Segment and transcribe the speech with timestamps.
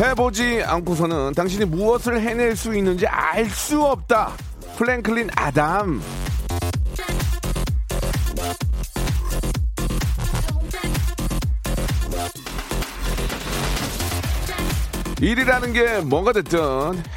[0.00, 4.32] 해보지 않고서는 당신이 무엇을 해낼 수 있는지 알 수 없다
[4.76, 6.00] 프랭클린 아담
[15.20, 16.60] 일이라는 게 뭐가 됐든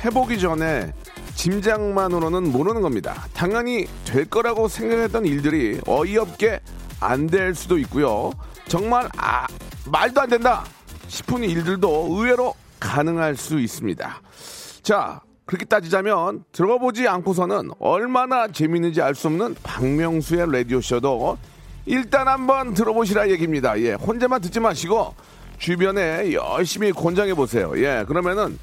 [0.04, 0.92] 해보기 전에
[1.36, 3.26] 짐작만으로는 모르는 겁니다.
[3.34, 6.60] 당연히 될 거라고 생각했던 일들이 어이없게
[7.00, 8.32] 안 될 수도 있고요.
[8.68, 9.48] 정말 아
[9.86, 10.64] 말도 안 된다
[11.08, 12.54] 싶은 일들도 의외로
[12.84, 14.22] 가능할 수 있습니다.
[14.82, 21.38] 자 그렇게 따지자면 들어보지 않고서는 얼마나 재밌는지 알 수 없는 박명수의 라디오 쇼도
[21.86, 23.80] 일단 한번 들어보시라 얘기입니다.
[23.80, 25.16] 예, 혼자만 듣지 마시고
[25.58, 27.74] 주변에 열심히 권장해 보세요.
[27.78, 28.58] 예, 그러면은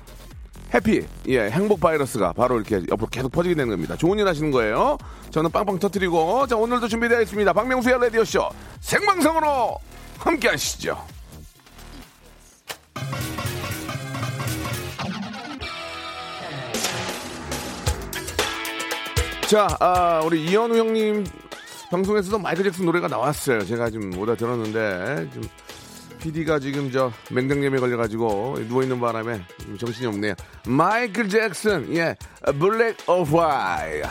[0.73, 3.97] 해피, 예, 행복 바이러스가 바로 이렇게 옆으로 계속 퍼지게 되는 겁니다.
[3.97, 4.99] 좋은 일 하시는 거예요.
[5.31, 7.53] 저는 빵빵 터트리고, 자, 오늘도 준비되어 있습니다.
[7.53, 8.49] 박명수의 라디오쇼
[8.81, 9.77] 생방송으로
[10.19, 10.97] 함께 하시죠.
[19.51, 21.27] 자, 아, 우리 이현우 형님
[21.91, 23.67] 방송에서도 마이클 잭슨 노래가 나왔어요.
[23.67, 25.43] 제가 좀 오다 들었는데, 좀,
[26.21, 30.35] PD가 지금 저 맹장염에 걸려가지고 누워있는 바람에 좀 정신이 없네요.
[30.69, 32.15] 마이클 잭슨, 예,
[32.61, 34.03] 블랙 오브 화이.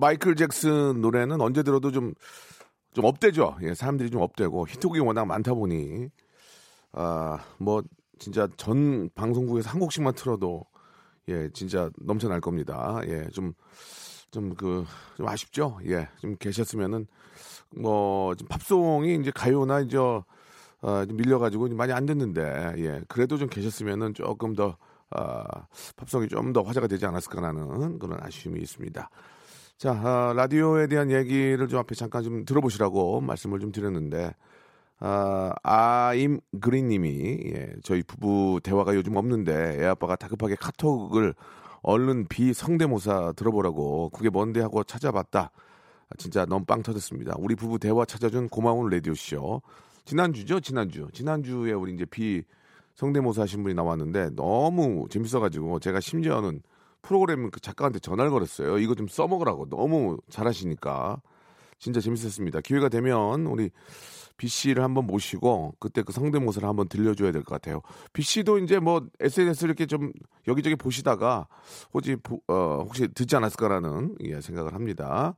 [0.00, 2.14] 마이클 잭슨 노래는 언제 들어도 좀,
[2.94, 3.56] 좀 업되죠.
[3.62, 6.08] 예, 사람들이 좀 업되고 히트곡이 워낙 많다 보니,
[6.92, 7.82] 아, 뭐,
[8.18, 10.64] 진짜 전 방송국에서 한 곡씩만 틀어도,
[11.28, 13.00] 예, 진짜 넘쳐날 겁니다.
[13.06, 13.52] 예, 좀,
[14.30, 14.84] 좀 그,
[15.16, 15.78] 좀 아쉽죠.
[15.86, 17.06] 예, 좀 계셨으면은,
[17.76, 20.24] 뭐, 좀 팝송이 이제 가요나 이제, 어,
[21.06, 24.76] 좀 밀려가지고 많이 안 됐는데, 예, 그래도 좀 계셨으면은 조금 더,
[25.10, 25.44] 아,
[25.96, 29.10] 팝송이 좀 더 화제가 되지 않았을까라는 그런 아쉬움이 있습니다.
[29.80, 34.34] 자, 아, 라디오에 대한 얘기를 좀 앞에 잠깐 좀 들어보시라고 말씀을 좀 드렸는데,
[34.98, 41.32] 아, 아임 그린님이, 예, 저희 부부 대화가 요즘 없는데, 애 아빠가 다급하게 카톡을
[41.80, 45.50] 얼른 비성대모사 들어보라고, 그게 뭔데 하고 찾아봤다.
[45.50, 47.36] 아, 진짜 너무 빵 터졌습니다.
[47.38, 49.62] 우리 부부 대화 찾아준 고마운 라디오쇼.
[50.04, 51.08] 지난주죠, 지난주.
[51.14, 52.42] 지난주에 우리 이제 비
[52.96, 56.60] 성대모사 하신 분이 나왔는데, 너무 재밌어가지고, 제가 심지어는
[57.02, 58.78] 프로그램 그 작가한테 전화를 걸었어요.
[58.78, 59.68] 이거 좀 써먹으라고.
[59.68, 61.20] 너무 잘하시니까.
[61.78, 62.60] 진짜 재밌었습니다.
[62.60, 63.70] 기회가 되면 우리
[64.36, 67.80] B 씨를 한번 모시고 그때 그 성대모사를 한번 들려줘야 될 것 같아요.
[68.12, 70.12] B 씨도 이제 뭐 SNS 이렇게 좀
[70.46, 71.46] 여기저기 보시다가
[71.94, 75.36] 혹시 보- 어, 혹시 듣지 않았을까라는 예, 생각을 합니다.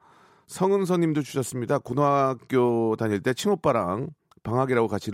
[0.48, 1.78] 성은서님도 주셨습니다.
[1.78, 4.08] 고등학교 다닐 때 친오빠랑
[4.42, 5.12] 방학이라고 같이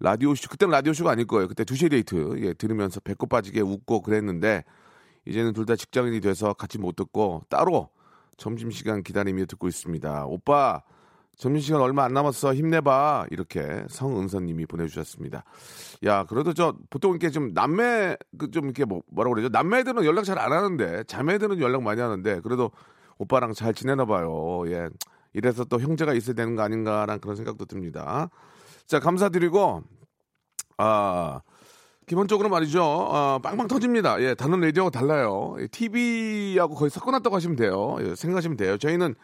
[0.00, 1.46] 라디오 쇼 그때는 라디오 쇼가 아닐 거예요.
[1.48, 4.64] 그때 두시에 데이트 예, 들으면서 배꼽 빠지게 웃고 그랬는데
[5.26, 7.88] 이제는 둘 다 직장인이 돼서 같이 못 듣고 따로
[8.36, 10.24] 점심시간 기다리며 듣고 있습니다.
[10.26, 10.82] 오빠,
[11.36, 12.54] 점심시간 얼마 안 남았어.
[12.54, 13.26] 힘내봐.
[13.30, 15.44] 이렇게 성은서님이 보내주셨습니다.
[16.04, 19.50] 야, 그래도 저 보통 이렇게 좀 남매, 그 좀 이렇게 뭐, 뭐라고 그러죠?
[19.52, 22.70] 남매들은 연락 잘 안 하는데, 자매들은 연락 많이 하는데, 그래도
[23.18, 24.62] 오빠랑 잘 지내나 봐요.
[24.66, 24.88] 예.
[25.34, 28.30] 이래서 또 형제가 있어야 되는 거 아닌가라는 그런 생각도 듭니다.
[28.86, 29.82] 자, 감사드리고,
[30.78, 31.40] 아,
[32.10, 32.82] 기본적으로 말이죠.
[32.82, 34.20] 어, 빵빵 터집니다.
[34.20, 35.54] 예, 다른 라디오하고 달라요.
[35.70, 37.98] TV하고 거의 섞어놨다고 하시면 돼요.
[38.00, 38.76] 예, 생각하시면 돼요.
[38.78, 39.14] 저희는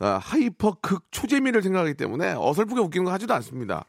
[0.00, 3.84] 아, hyper 극 초재미를 생각하기 때문에 어설프게 웃기는 거 하지도 않습니다.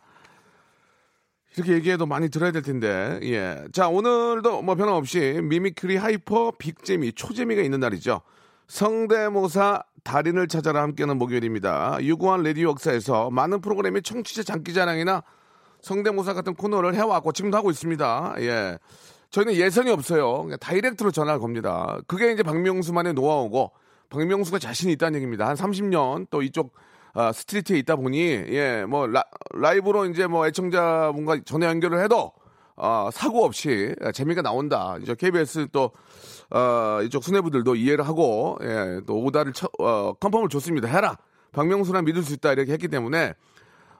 [1.55, 3.19] 이렇게 얘기해도 많이 들어야 될 텐데.
[3.23, 3.65] 예.
[3.73, 8.21] 자, 오늘도 뭐 변함없이 mimicry hyper big재미, 초재미가 있는 날이죠.
[8.67, 11.97] 성대모사 달인을 찾아라 함께하는 목요일입니다.
[12.01, 15.23] 유구한 레디오 역사에서 많은 프로그램이 청취자 장기자랑이나
[15.85, 18.35] 성대모사 같은 코너를 해왔고 지금도 하고 있습니다.
[18.39, 18.79] 예.
[19.29, 20.47] 저희는 예선이 없어요.
[20.59, 21.99] direct로 전화를 겁니다.
[22.07, 23.71] 그게 이제 박명수만의 노하우고
[24.09, 25.47] 박명수가 자신이 있다는 얘기입니다.
[25.47, 26.73] 한 30년 또 이쪽
[27.13, 32.33] 아, street에 있다 보니 예, 뭐 라이브로 이제 뭐 애청자분과 전화 연결을 해도
[32.75, 34.97] 어, 사고 없이 재미가 나온다.
[35.01, 35.91] 이제 KBS 또
[36.49, 40.87] 어, 이쪽 수뇌부들도 이해를 하고 예, 또 오다를 쳐, 어, 컨펌을 줬습니다.
[40.87, 41.15] 해라.
[41.51, 43.33] 박명수나 믿을 수 있다 이렇게 했기 때문에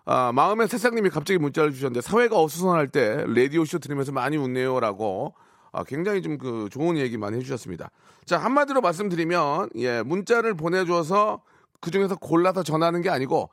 [0.06, 5.34] 아, 마음의 새싹님이 갑자기 문자를 주셨는데 사회가 어수선할 때 라디오 쇼 들으면서 많이 웃네요라고
[5.72, 7.90] 아, 굉장히 좀 그 좋은 얘기 많이 해주셨습니다.
[8.26, 11.42] 자 한마디로 말씀드리면 예 문자를 보내줘서
[11.82, 13.50] 그 중에서 골라서 전하는 게 아니고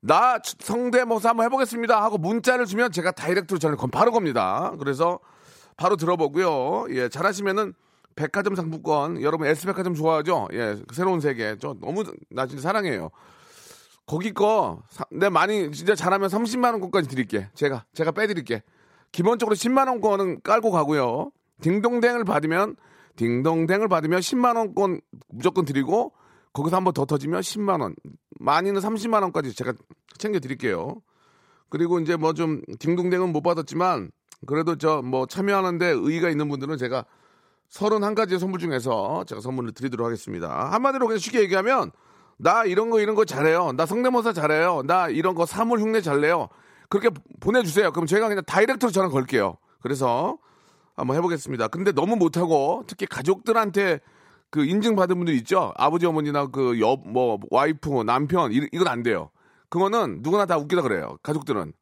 [0.00, 4.74] 나 성대모사 한번 해보겠습니다 하고 문자를 주면 제가 다이렉트로 전화 건 바로 겁니다.
[4.78, 5.20] 그래서
[5.76, 6.86] 바로 들어보고요.
[6.90, 7.72] 예 잘하시면은
[8.14, 10.48] 백화점 상품권 여러분 S백화점 좋아하죠?
[10.52, 13.10] 예 새로운 세계 저 너무 나 진짜 사랑해요.
[14.06, 17.48] 거기 거, 사- 내 많이, 진짜 잘하면 30만원권까지 드릴게.
[17.54, 18.62] 제가, 제가 빼드릴게.
[19.12, 21.30] 기본적으로 10만원권은 깔고 가고요.
[21.62, 22.76] 딩동댕을 받으면,
[23.16, 26.12] 딩동댕을 받으면 10만원권 무조건 드리고,
[26.52, 27.94] 거기서 한 번 더 터지면 10만원.
[28.40, 29.72] 많이는 30만원까지 제가
[30.18, 30.96] 챙겨 드릴게요.
[31.70, 34.10] 그리고 이제 뭐 좀, 딩동댕은 못 받았지만,
[34.46, 37.06] 그래도 저 뭐 참여하는데 의의가 있는 분들은 제가
[37.70, 40.70] 31가지의 선물 중에서 제가 선물을 드리도록 하겠습니다.
[40.72, 41.90] 한마디로 그냥 쉽게 얘기하면,
[42.38, 43.72] 나 이런 거 이런 거 잘해요.
[43.72, 44.82] 나 성대모사 잘해요.
[44.86, 46.48] 나 이런 거 사물 흉내 잘 내요.
[46.88, 47.10] 그렇게
[47.40, 47.92] 보내주세요.
[47.92, 49.56] 그럼 제가 그냥 다이렉트로 전화 걸게요.
[49.82, 50.38] 그래서
[50.96, 51.68] 한번 해보겠습니다.
[51.68, 54.00] 근데 너무 못하고 특히 가족들한테
[54.50, 55.72] 그 인증받은 분들 있죠.
[55.76, 59.30] 아버지 어머니나 그 옆 뭐 와이프 남편 이, 이건 안 돼요.
[59.68, 61.16] 그거는 누구나 다 웃기다 그래요.
[61.22, 61.72] 가족들은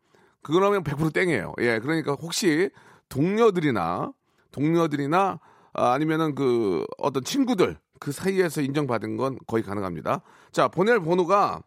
[0.42, 1.52] 그러면 100% 땡이에요.
[1.60, 2.70] 예, 그러니까 혹시
[3.10, 4.12] 동료들이나
[4.52, 5.38] 동료들이나
[5.74, 10.22] 아, 아니면은 그 어떤 친구들 그 사이에서 인정받은 건 거의 가능합니다.
[10.50, 11.62] 자, 보낼 번호가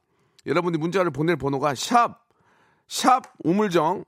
[0.45, 2.25] 여러분들이 문자를 보낼 번호가 샵,
[2.89, 4.03] 샵 우물정,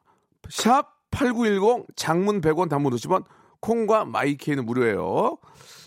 [0.50, 3.24] 샵 8910 장문 100원 단문 50원
[3.62, 5.38] 콩과 마이케이는 무료예요.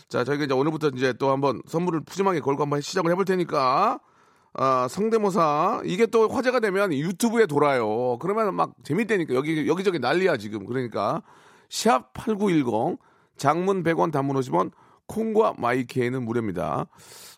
[0.07, 3.99] 자, 저희가 이제 오늘부터 이제 또 한번 선물을 푸짐하게 걸고 한번 시작을 해볼 테니까
[4.53, 8.17] 아, 성대모사 이게 또 화제가 되면 유튜브에 돌아요.
[8.17, 10.65] 그러면 막 재밌다니까 여기 여기저기 난리야 지금.
[10.65, 11.21] 그러니까
[11.69, 12.97] 샵 8910
[13.37, 14.71] 장문 100원 단문 50원
[15.11, 16.87] 콩과 마이케이는 무료입니다.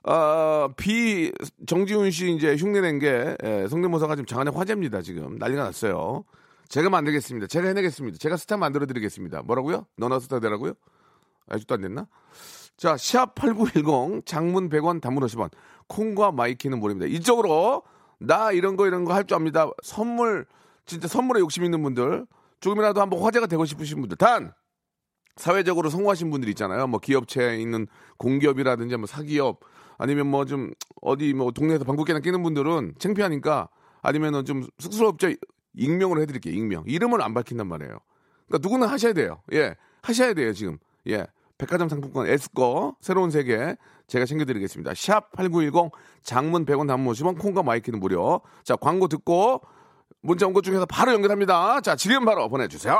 [0.03, 1.31] 아, 비
[1.65, 5.01] 정지훈 씨 이제 흉내낸 게 예, 성대모사가 지금 장안의 화제입니다.
[5.01, 6.23] 지금 난리가 났어요.
[6.69, 7.47] 제가 만들겠습니다.
[7.47, 8.17] 제가 해내겠습니다.
[8.19, 9.41] 제가 스타 만들어 드리겠습니다.
[9.43, 9.85] 뭐라고요?
[9.97, 10.73] 너나 스타 되라고요?
[11.49, 12.07] 아직도 안 됐나?
[12.77, 15.49] 자, 샵 8910 장문 100원 단문 50원
[15.87, 17.07] 콩과 마이케이는 무료입니다.
[17.13, 17.83] 이쪽으로
[18.19, 19.69] 나 이런 거 이런 거 할 줄 압니다.
[19.83, 20.45] 선물
[20.85, 22.25] 진짜 선물에 욕심 있는 분들
[22.59, 24.53] 조금이라도 한번 화제가 되고 싶으신 분들 단
[25.35, 26.87] 사회적으로 성공하신 분들 있잖아요.
[26.87, 27.87] 뭐 기업체에 있는
[28.17, 29.59] 공기업이라든지 뭐 사기업
[29.97, 30.71] 아니면 뭐 좀
[31.01, 33.69] 어디 뭐 동네에서 방귀깨나 끼는 분들은 창피하니까
[34.01, 35.29] 아니면은 좀 쑥스럽죠.
[35.75, 36.53] 익명으로 해드릴게요.
[36.53, 36.83] 익명.
[36.85, 37.97] 이름을 안 밝힌단 말이에요.
[38.47, 39.41] 그러니까 누구나 하셔야 돼요.
[39.53, 40.77] 예, 하셔야 돼요 지금.
[41.07, 41.25] 예,
[41.57, 43.75] 백화점 상품권 에스거 새로운 세계
[44.07, 44.93] 제가 챙겨드리겠습니다.
[44.95, 45.91] 샵 #8910
[46.21, 48.41] 장문 100원, 단문 50원, 콩과 마이케이는 무료.
[48.63, 49.61] 자 광고 듣고
[50.21, 51.81] 문자 온 것 중에서 바로 연결합니다.
[51.81, 52.99] 자 지금 바로 보내주세요.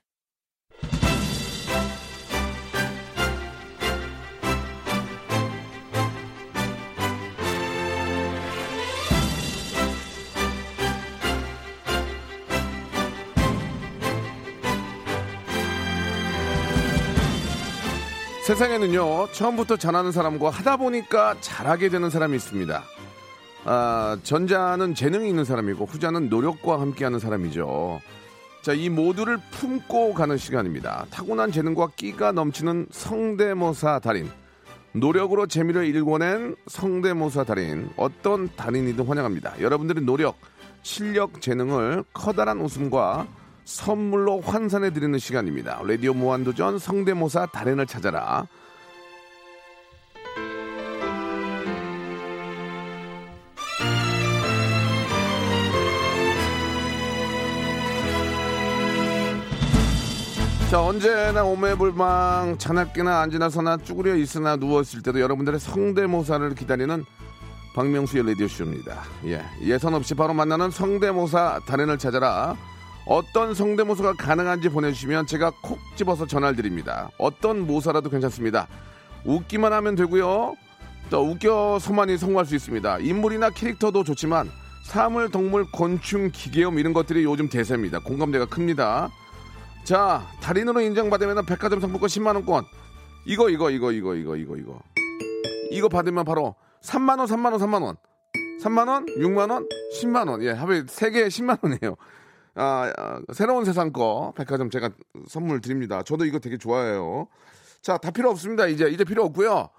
[18.51, 22.83] 세상에는요, 처음부터 잘하는 사람과 하다 보니까 잘하게 되는 사람이 있습니다.
[23.63, 28.01] 아, 전자는 재능이 있는 사람이고, 후자는 노력과 함께하는 사람이죠.
[28.61, 31.05] 자, 이 모두를 품고 가는 시간입니다.
[31.11, 34.29] 타고난 재능과 끼가 넘치는 성대모사 달인.
[34.91, 39.61] 노력으로 재미를 일궈낸 성대모사 달인 어떤 달인이든 환영합니다.
[39.61, 40.35] 여러분들의 노력,
[40.81, 43.27] 실력, 재능을 커다란 웃음과
[43.65, 45.81] 선물로 환산해 드리는 시간입니다.
[45.85, 48.47] 라디오 무한도전 성대모사 달인을 찾아라.
[60.69, 67.03] 자 언제나 오매불망 자나깨나 앉으나 서나 쭈그려 있으나 누웠을 때도 여러분들의 성대모사를 기다리는
[67.75, 69.03] 박명수의 라디오쇼입니다.
[69.25, 72.55] 예, 예선 없이 바로 만나는 성대모사 달인을 찾아라.
[73.05, 77.09] 어떤 성대모사가 가능한지 보내주시면 제가 콕 집어서 전화를 드립니다.
[77.17, 78.67] 어떤 모사라도 괜찮습니다.
[79.25, 80.55] 웃기만 하면 되고요.
[81.09, 82.99] 또 웃겨서만이 성공할 수 있습니다.
[82.99, 84.49] 인물이나 캐릭터도 좋지만
[84.83, 87.99] 사물, 동물, 곤충, 기계음 이런 것들이 요즘 대세입니다.
[87.99, 89.09] 공감대가 큽니다.
[89.83, 92.63] 자, 달인으로 인정받으면 백화점 상품권 10만 원권.
[93.25, 94.79] 이거 이거 이거 이거 이거 이거 이거.
[95.71, 97.95] 이거 받으면 바로 3만 원, 3만 원, 3만 원.
[98.63, 99.67] 3만 원, 6만 원,
[99.99, 100.43] 10만 원.
[100.43, 101.95] 예, 합의 3개에 10만 원이에요.
[102.55, 104.89] 아, 아, 새로운 세상 거 백화점 제가
[105.27, 106.03] 선물 드립니다.
[106.03, 107.27] 저도 이거 되게 좋아해요.
[107.81, 108.67] 자, 다 필요 없습니다.
[108.67, 109.69] 이제 이제 필요 없고요.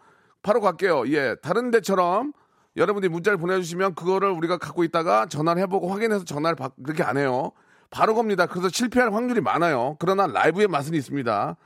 [0.42, 1.04] 바로 갈게요.
[1.08, 2.32] 예, 다른 데처럼
[2.76, 7.52] 여러분들이 문자를 보내주시면 그거를 우리가 갖고 있다가 전화를 해보고 확인해서 전화를 받, 그렇게 안 해요.
[7.90, 8.46] 바로 겁니다.
[8.46, 9.96] 그래서 실패할 확률이 많아요.
[9.98, 11.56] 그러나 라이브의 맛은 있습니다.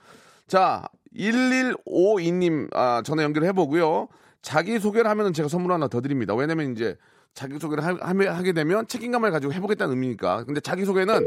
[0.49, 4.09] 자, 1152님 아, 전화 연결해 보고요.
[4.43, 6.35] 자기 소개를 하면은 제가 선물 하나 더 드립니다.
[6.35, 6.97] 왜냐면 이제
[7.37, 7.91] 자기 소개를 하,
[8.35, 10.45] 하게 되면 책임감을 가지고 해보겠다는 의미니까.
[10.45, 11.27] 근데 자기 소개는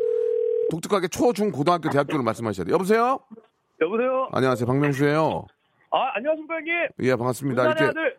[0.72, 2.74] 독특하게 초, 중, 고등학교, 대학교를 말씀하셔야 돼요.
[2.74, 3.20] 여보세요?
[3.80, 4.28] 여보세요?
[4.32, 4.66] 안녕하세요.
[4.66, 5.46] 박명수예요.
[5.92, 6.74] 아, 안녕하십니까, 형님?
[7.01, 7.63] 예, 반갑습니다.
[7.63, 8.18] 이렇게 아들.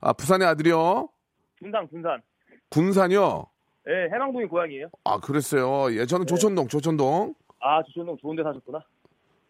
[0.00, 1.08] 아, 부산의 아들이요.
[1.60, 2.20] 군산, 군산.
[2.68, 3.46] 군산이요.
[3.88, 4.88] 예, 해망동이 고향이에요.
[5.04, 5.94] 아, 그랬어요.
[5.96, 7.34] 예, 저는 조천동, 조천동.
[7.60, 8.80] 아, 조천동 좋은 데 사셨구나.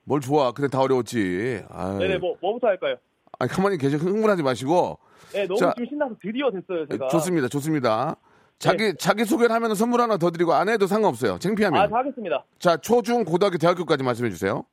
[0.04, 0.52] 뭘 좋아.
[0.52, 1.62] 근데 다 어려웠지.
[1.70, 1.98] 아유.
[1.98, 2.96] 네네, 뭐, 뭐부터 할까요?
[3.40, 3.96] 아니, 가만히 계셔.
[3.96, 4.98] 흥분하지 마시고.
[5.32, 7.08] 네, 너무 자, 지금 신나서 드디어 됐어요, 제가.
[7.08, 7.48] 좋습니다.
[7.48, 8.16] 좋습니다.
[8.58, 11.38] 자기, 자기 소개를 하면 선물 하나 더 드리고 안 해도 상관없어요.
[11.38, 11.80] 창피하면.
[11.80, 12.44] 아, 다 하겠습니다.
[12.58, 14.64] 자, 초, 중, 고등학교, 대학교까지 말씀해 주세요.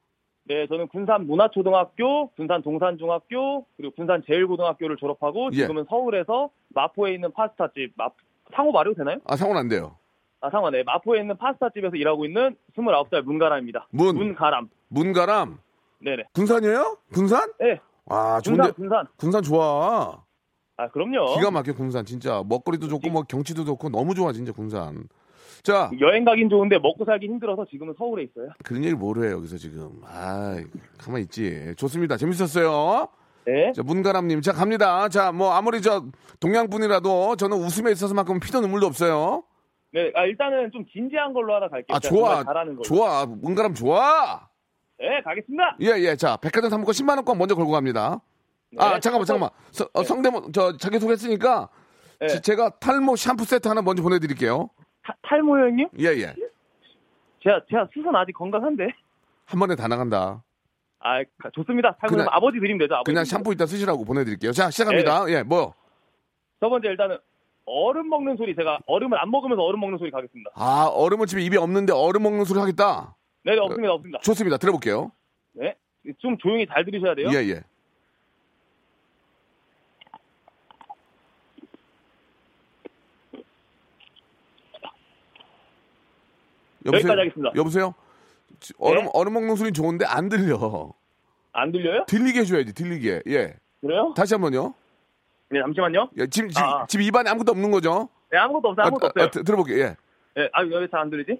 [0.44, 5.58] 네, 저는 군산 문화초등학교, 군산 동산중학교, 그리고 군산 제일고등학교를 졸업하고 예.
[5.62, 8.10] 지금은 서울에서 마포에 있는 파스타집, 마,
[8.54, 9.20] 상호 말해도 되나요?
[9.26, 9.96] 아, 상관 안 돼요.
[10.42, 10.84] 아, 상호, 네.
[10.84, 13.88] 마포에 있는 파스타집에서 일하고 있는 29살 문가람입니다.
[13.92, 14.16] 문.
[14.16, 14.70] 문가람.
[14.90, 15.58] 문가람.
[16.00, 16.24] 네네.
[16.34, 16.98] 군산이에요?
[17.14, 17.52] 군산?
[17.60, 18.74] 네, 아, 군산.
[18.74, 19.08] 군산.
[19.18, 20.24] 군산 좋아.
[20.78, 21.36] 아, 그럼요.
[21.36, 22.06] 기가 막혀, 군산.
[22.06, 22.44] 진짜.
[22.48, 25.08] 먹거리도 좋고, 뭐, 경치도 좋고, 너무 좋아, 진짜, 군산.
[25.64, 28.50] 자, 여행 가긴 좋은데 먹고 살긴 힘들어서 지금은 서울에 있어요.
[28.64, 30.02] 그런 얘기 뭐로 해요, 여기서 지금.
[30.06, 30.56] 아,
[30.98, 31.74] 가만히 있지.
[31.78, 32.16] 좋습니다.
[32.16, 33.08] 재밌었어요.
[33.46, 33.72] 네.
[33.74, 34.42] 자, 문가람님.
[34.42, 35.10] 자, 갑니다.
[35.10, 36.06] 자, 뭐, 아무리 저,
[36.40, 39.44] 동양분이라도 저는 웃음에 있어서만큼 피도 눈물도 없어요.
[39.94, 41.96] 네, 아, 일단은 좀 진지한 걸로 하나 갈게요.
[41.96, 42.44] 아, 좋아.
[42.44, 42.84] 잘하는 걸로.
[42.84, 43.26] 좋아.
[43.26, 44.48] 문가람 좋아.
[45.00, 45.78] 네, 가겠습니다.
[45.82, 46.16] 예, 예.
[46.16, 48.20] 자, 백화점 상품권 10만원권 먼저 걸고 갑니다.
[48.78, 49.50] 아, 네, 잠깐만, 첫 잠깐만.
[49.72, 51.70] 서- 어, 성대모, 저, 자기소개 했으니까,
[52.20, 52.28] 네.
[52.28, 54.70] 지- 제가 탈모 샴푸 세트 하나 먼저 보내드릴게요.
[55.04, 55.88] 타- 탈모 형님?
[56.00, 56.34] 예, 예.
[57.44, 58.88] 제가, 제가 수선 아직 건강한데.
[59.46, 60.44] 한 번에 다 나간다.
[61.00, 61.96] 아, 가- 좋습니다.
[62.02, 63.12] 탈모 그냥- 형 아버지 드리면 되죠, 아버지.
[63.12, 64.52] 그냥 샴푸 이따 쓰시라고 보내드릴게요.
[64.52, 65.26] 자, 시작합니다.
[65.26, 65.34] 네.
[65.36, 65.74] 예, 뭐.
[66.60, 67.18] 첫 번째 일단은
[67.66, 70.52] 얼음 먹는 소리 제가 얼음을 안 먹으면서 얼음 먹는 소리 가겠습니다.
[70.56, 73.16] 아, 얼음은 집에 입에 없는데 얼음 먹는 소리 하겠다.
[73.48, 74.20] 네, 네 없습니다, 없습니다.
[74.20, 74.58] 좋습니다.
[74.58, 75.12] 들어볼게요.
[75.54, 75.74] 네,
[76.20, 77.30] 좀 조용히 잘 들으셔야 돼요.
[77.34, 77.64] 예, 예.
[86.86, 87.52] 여기까지 하겠습니다.
[87.56, 87.94] 여보세요?
[88.60, 89.10] 지- 얼음, 네?
[89.14, 90.92] 얼음 먹는 소리 좋은데 안 들려.
[91.52, 92.06] 안 들려요?
[92.08, 93.24] 들리게 해줘야지, 들리게.
[93.28, 93.56] 예.
[93.82, 94.14] 그래요?
[94.16, 94.74] 다시 한 번요.
[95.50, 96.10] 네, 잠시만요.
[96.18, 96.86] 예, 지금, 지금, 아.
[96.88, 98.10] 지금 입안에 아무것도 없는 거죠?
[98.32, 99.26] 네, 아무것도 없어요, 아무것도 아, 없어요.
[99.26, 99.96] 아, 드- 들어볼게요, 예.
[100.36, 101.40] 네, 아, 왜 잘 안 들리지?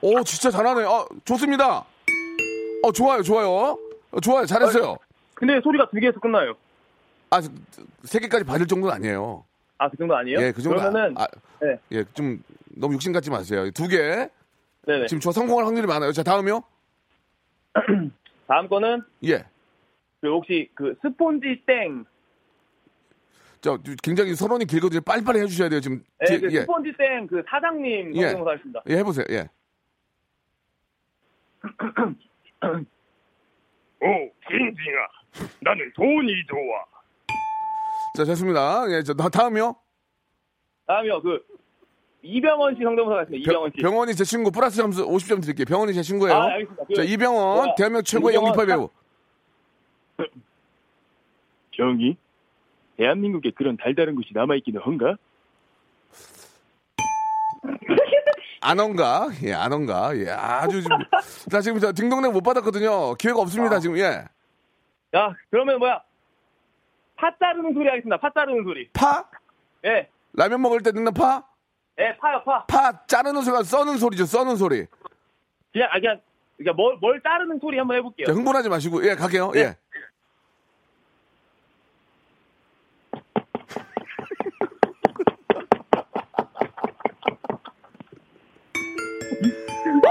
[0.00, 0.84] 오, 진짜 잘하네.
[0.84, 1.84] 어, 좋습니다.
[2.82, 3.78] 어, 좋아요, 좋아요.
[4.10, 4.96] 어, 좋아요, 잘했어요.
[5.34, 6.54] 근데 소리가 두 개에서 끝나요.
[7.30, 7.40] 아,
[8.04, 9.44] 세 개까지 받을 정도는 아니에요.
[9.78, 10.40] 아, 그 정도 아니에요?
[10.40, 10.78] 예, 그 정도.
[10.78, 11.26] 그러면은, 아,
[11.60, 13.70] 네, 예, 좀 너무 욕심 갖지 마세요.
[13.72, 14.28] 두 개.
[14.86, 15.06] 네네.
[15.06, 16.12] 지금 저 성공할 확률이 많아요.
[16.12, 16.62] 자, 다음이요.
[18.48, 19.44] 다음 거는 예.
[20.20, 22.04] 그 혹시 그 스폰지 땡.
[23.60, 25.00] 저 굉장히 서론이 길거든요.
[25.02, 25.80] 빨리빨리 해주셔야 돼요.
[25.80, 26.02] 지금.
[26.20, 26.60] 네, 뒤에- 그 예.
[26.60, 28.22] 스폰지 땡 그 사장님 예.
[28.28, 28.82] 성대모사 하겠습니다.
[28.88, 29.26] 예, 해보세요.
[29.30, 29.48] 예.
[34.00, 35.08] 오, 징징아.
[35.60, 36.84] 나는 돈이 좋아.
[38.16, 38.84] 자, 됐습니다.
[38.90, 39.74] 예, 저 다- 다음이요.
[40.86, 41.44] 다음이요, 그
[42.22, 43.50] 이병헌 씨 성대모사 하겠습니다.
[43.50, 43.82] 이병헌 씨.
[43.82, 45.64] 병원이 제 친구 플러스 점수 50점 드릴게요.
[45.66, 46.34] 병원이 제 친구예요.
[46.36, 46.84] 아, 알겠습니다.
[46.86, 48.88] 그- 자, 이병헌 제가 대한민국 최고의 이병헌 연기파 배우.
[51.76, 52.16] 정이?
[52.96, 55.16] 대한민국에 그런 달달한 곳이 남아 있기는 한가?
[58.60, 60.96] 안원가, 예, 안원가, 예, 아주 지금,
[61.50, 63.14] 자, 지금 저 딩동댕 못 받았거든요.
[63.14, 63.78] 기회가 없습니다, 아.
[63.78, 64.24] 지금, 예.
[65.14, 66.00] 야, 그러면 뭐야?
[67.16, 68.16] 파 자르는 소리 하겠습니다.
[68.18, 68.88] 파 자르는 소리.
[68.92, 69.24] 파?
[69.84, 71.44] 예, 라면 먹을 때 듣는 파?
[71.98, 72.64] 예, 파요, 파.
[72.66, 74.86] 파, 자르는 소리가 써는 소리죠, 써는 소리.
[75.72, 76.20] 그냥, 아, 그냥,
[76.56, 78.26] 그냥 뭘, 뭘 자르는 소리 한번 해볼게요.
[78.26, 79.76] 자, 흥분하지 마시고, 예, 갈게요, 예.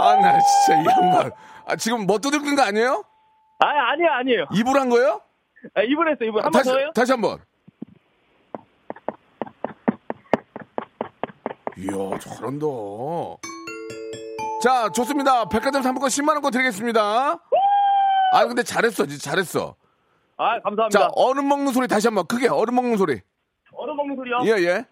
[0.08, 1.32] 아, 나 진짜 이 양반.
[1.66, 3.04] 아, 지금 뭐 두들긴 거 아니에요?
[3.60, 4.46] 아, 아니에요, 아니에요.
[4.54, 5.22] 입을 한 거예요?
[5.76, 6.44] 아, 이분 했어요, 이분.
[6.44, 6.92] 한번 다시, 더요?
[6.94, 7.40] 다시 한 번.
[11.78, 12.66] 이야, 잘한다.
[14.64, 15.48] 자, 좋습니다.
[15.50, 17.40] 백화점 상품권 10만원 권 드리겠습니다.
[18.34, 19.76] 아, 근데 잘했어, 진짜 잘했어.
[20.38, 20.90] 아, 감사합니다.
[21.00, 22.26] 자, 얼음 먹는 소리 다시 한 번.
[22.28, 23.22] 크게, 얼음 먹는 소리.
[23.74, 24.38] 얼음 먹는 소리요?
[24.46, 24.86] 예, 예.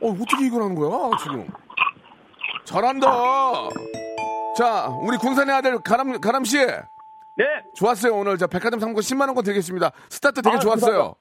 [0.00, 1.46] 어, 어떻게 이걸 하는 거야, 지금?
[2.64, 3.08] 잘한다.
[4.56, 6.58] 자, 우리 군산의 아들 가람, 가람 씨.
[6.58, 7.44] 네.
[7.74, 8.36] 좋았어요, 오늘.
[8.38, 9.90] 자, 백화점 상품권 10만 원권 드리겠습니다.
[10.10, 11.14] 스타트 되게 아, 좋았어요.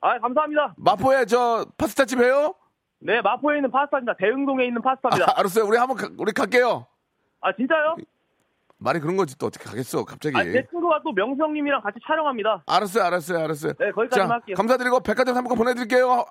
[0.00, 0.74] 아, 감사합니다.
[0.76, 2.54] 마포에 저 파스타 집 해요?
[3.00, 4.14] 네, 마포에 있는 파스타입니다.
[4.18, 5.32] 대흥동에 있는 파스타입니다.
[5.32, 5.64] 아, 알았어요.
[5.66, 6.86] 우리 한번 가, 우리 갈게요.
[7.40, 7.96] 아, 진짜요?
[8.78, 10.36] 말이 그런 거지 또 어떻게 가겠어 갑자기.
[10.36, 12.62] 아, 제 친구가 또 명성님이랑 같이 촬영합니다.
[12.66, 13.72] 알았어요, 알았어요, 알았어요.
[13.78, 14.54] 네, 거기까지만 자, 할게요.
[14.56, 16.24] 감사드리고 백화점 상품권 보내드릴게요.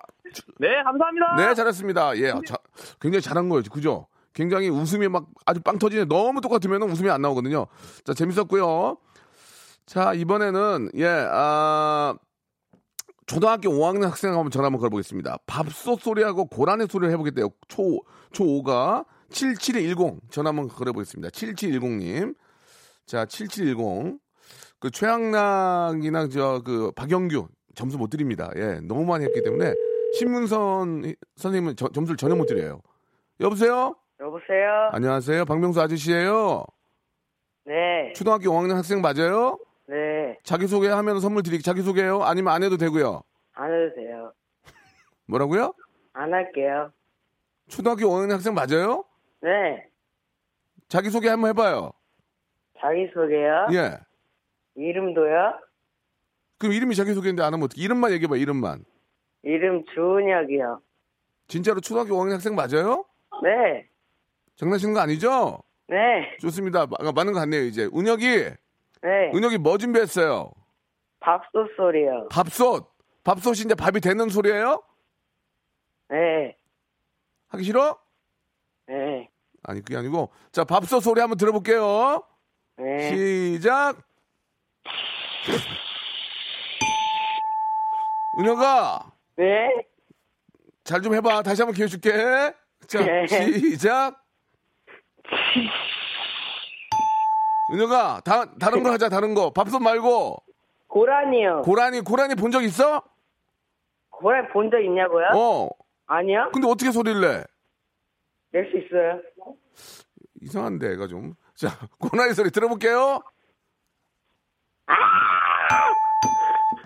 [0.60, 1.36] 네, 감사합니다.
[1.38, 2.18] 네, 잘했습니다.
[2.18, 2.56] 예, 자,
[3.02, 4.08] 굉장히 잘한 거예요, 그죠?
[4.36, 6.06] 굉장히 웃음이 막 아주 빵 터지네.
[6.06, 7.66] 너무 똑같으면 웃음이 안 나오거든요.
[8.04, 8.98] 자, 재밌었고요.
[9.88, 12.16] 자, 이번에는 예, 아.
[13.28, 15.38] 초등학교 5학년 학생 한번 전화 한번 걸어보겠습니다.
[15.48, 17.50] 밥솥 소리하고 고라니 소리를 해보겠대요.
[17.68, 21.30] 초, 초5가 7710 전화 한번 걸어보겠습니다.
[21.30, 22.36] 7710님.
[23.08, 24.20] 자, 7710.
[24.80, 28.52] 그 최양락이나 저 그 박영규 점수 못 드립니다.
[28.58, 29.74] 예, 너무 많이 했기 때문에
[30.20, 32.82] 신문선 선생님은 저- 점수를 전혀 못 드려요.
[33.40, 33.96] 여보세요?
[34.20, 34.90] 여보세요?
[34.94, 35.46] 안녕하세요.
[35.46, 36.64] 박명수 아저씨예요.
[37.66, 39.60] 네, 초등학교 5학년 학생 맞아요?
[39.88, 42.24] 네, 자기소개 하면 선물 드리기 자기소개요?
[42.24, 43.22] 아니면 안 해도 되고요.
[43.54, 44.34] 안 해도 돼요.
[45.28, 45.74] 뭐라고요?
[46.14, 46.92] 안 할게요.
[47.68, 49.04] 초등학교 5학년 학생 맞아요?
[49.42, 49.88] 네,
[50.88, 51.92] 자기소개 한번 해봐요.
[52.80, 53.68] 자기소개요?
[53.74, 53.98] 예.
[54.76, 55.60] 이름도요?
[56.58, 57.82] 그럼 이름이 자기소개인데 안 하면 어떻게?
[57.82, 58.86] 이름만 얘기해봐, 이름만.
[59.44, 60.82] 이름 주은혁이요.
[61.48, 63.06] 진짜로 초등학교 5학년 학생 맞아요?
[63.44, 63.88] 네,
[64.56, 65.60] 장난치는 거 아니죠?
[65.88, 66.86] 네, 좋습니다.
[66.88, 67.86] 마- 맞는 거 같네요, 이제.
[67.94, 68.26] 은혁이,
[69.02, 69.32] 네.
[69.34, 70.52] 은혁이 뭐 준비했어요?
[71.20, 72.28] 밥솥 소리요.
[72.32, 72.94] 밥솥.
[73.24, 74.82] 밥솥이 이제 밥이 되는 소리예요?
[76.10, 76.56] 네,
[77.50, 77.98] 하기 싫어?
[78.88, 79.30] 네,
[79.64, 80.30] 아니, 그게 아니고.
[80.52, 82.24] 자, 밥솥 소리 한번 들어볼게요.
[82.78, 83.10] 네.
[83.10, 83.98] 시작.
[88.40, 89.70] 은혁아, 네,
[90.84, 91.42] 잘 좀 해봐.
[91.44, 92.12] 다시 한번 기회 줄게.
[92.88, 93.26] 자, 네.
[93.28, 94.24] 시작.
[97.72, 99.50] 은혁아, 다, 다른 거 하자, 다른 거.
[99.52, 100.38] 밥솥 말고.
[100.88, 101.62] 고란이요.
[101.64, 103.02] 고라니, 고라니 본 적 있어?
[104.12, 105.26] 고란 본적 있냐고요?
[105.36, 105.70] 어.
[106.08, 106.50] 아니요?
[106.54, 107.44] 근데 어떻게 소리를 내?
[108.54, 109.20] 낼 수 있어요.
[110.42, 111.34] 이상한데, 애가 좀.
[111.56, 113.20] 자, 고라니 소리 들어볼게요.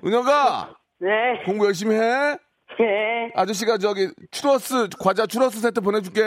[0.05, 2.37] 은혁아, 네, 공부 열심히 해.
[2.79, 6.21] 네, 아저씨가 저기 추러스, 과자 추러스 세트 보내줄게.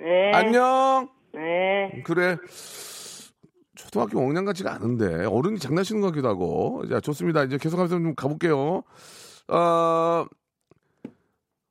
[0.00, 0.32] 네.
[0.34, 1.08] 안녕.
[1.38, 2.02] 네.
[2.04, 2.36] 그래.
[3.76, 6.82] 초등학교 5학년 같지가 않은데 어른이 장난치는 것 같기도 하고.
[6.88, 7.44] 자, 좋습니다.
[7.44, 8.82] 이제 계속해서 좀 가볼게요.
[9.48, 10.26] 어,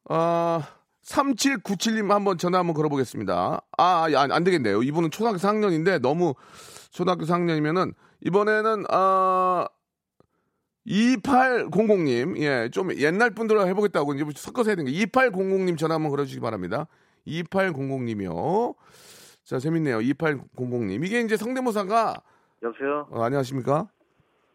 [0.09, 0.61] 어,
[1.03, 3.61] 3797님 한번 전화 한번 걸어보겠습니다.
[3.77, 4.83] 아, 안, 안 되겠네요.
[4.83, 6.33] 이분은 초등학교 4학년인데 너무
[6.91, 9.65] 초등학교 4학년이면은 이번에는 어,
[10.87, 16.87] 2800님, 예, 좀 옛날 분들로 해보겠다고 이제 섞어서 해야 되니까 2800님 전화 한번 걸어주시기 바랍니다.
[17.27, 18.75] 2800님이요.
[19.47, 19.99] 자, 재밌네요.
[19.99, 21.05] 2800님.
[21.05, 22.15] 이게 이제 성대모사가,
[22.63, 23.07] 여보세요?
[23.09, 23.87] 어, 안녕하십니까?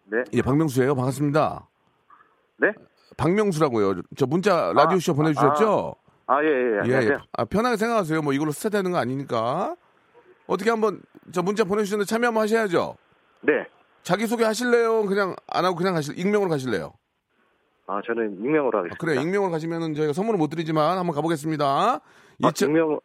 [0.05, 0.18] 네.
[0.35, 1.66] 예, 박명수예요 반갑습니다.
[2.59, 2.72] 네?
[3.16, 4.02] 박명수라고요.
[4.16, 5.94] 저 문자 라디오쇼 보내주셨죠?
[6.26, 7.12] 아, 예, 예, 예, 안녕하세요.
[7.14, 7.18] 예.
[7.33, 8.20] 아, 편하게 생각하세요.
[8.20, 9.76] 뭐 이걸로 스타 되는 거 아니니까.
[10.46, 11.00] 어떻게 한번,
[11.33, 12.94] 저 문자 보내주셨는데 참여 한번 하셔야죠.
[13.44, 13.66] 네.
[14.02, 15.07] 자기소개 하실래요?
[15.07, 16.92] 그냥 안 하고 그냥 가실, 익명으로 가실래요?
[17.87, 18.96] 아, 저는 익명으로 하겠습니다.
[18.98, 21.64] 그래, 익명으로 가시면은 저희가 선물을 못 드리지만 한번 가보겠습니다.
[21.64, 22.00] 아,
[22.42, 23.00] 이천- 익명,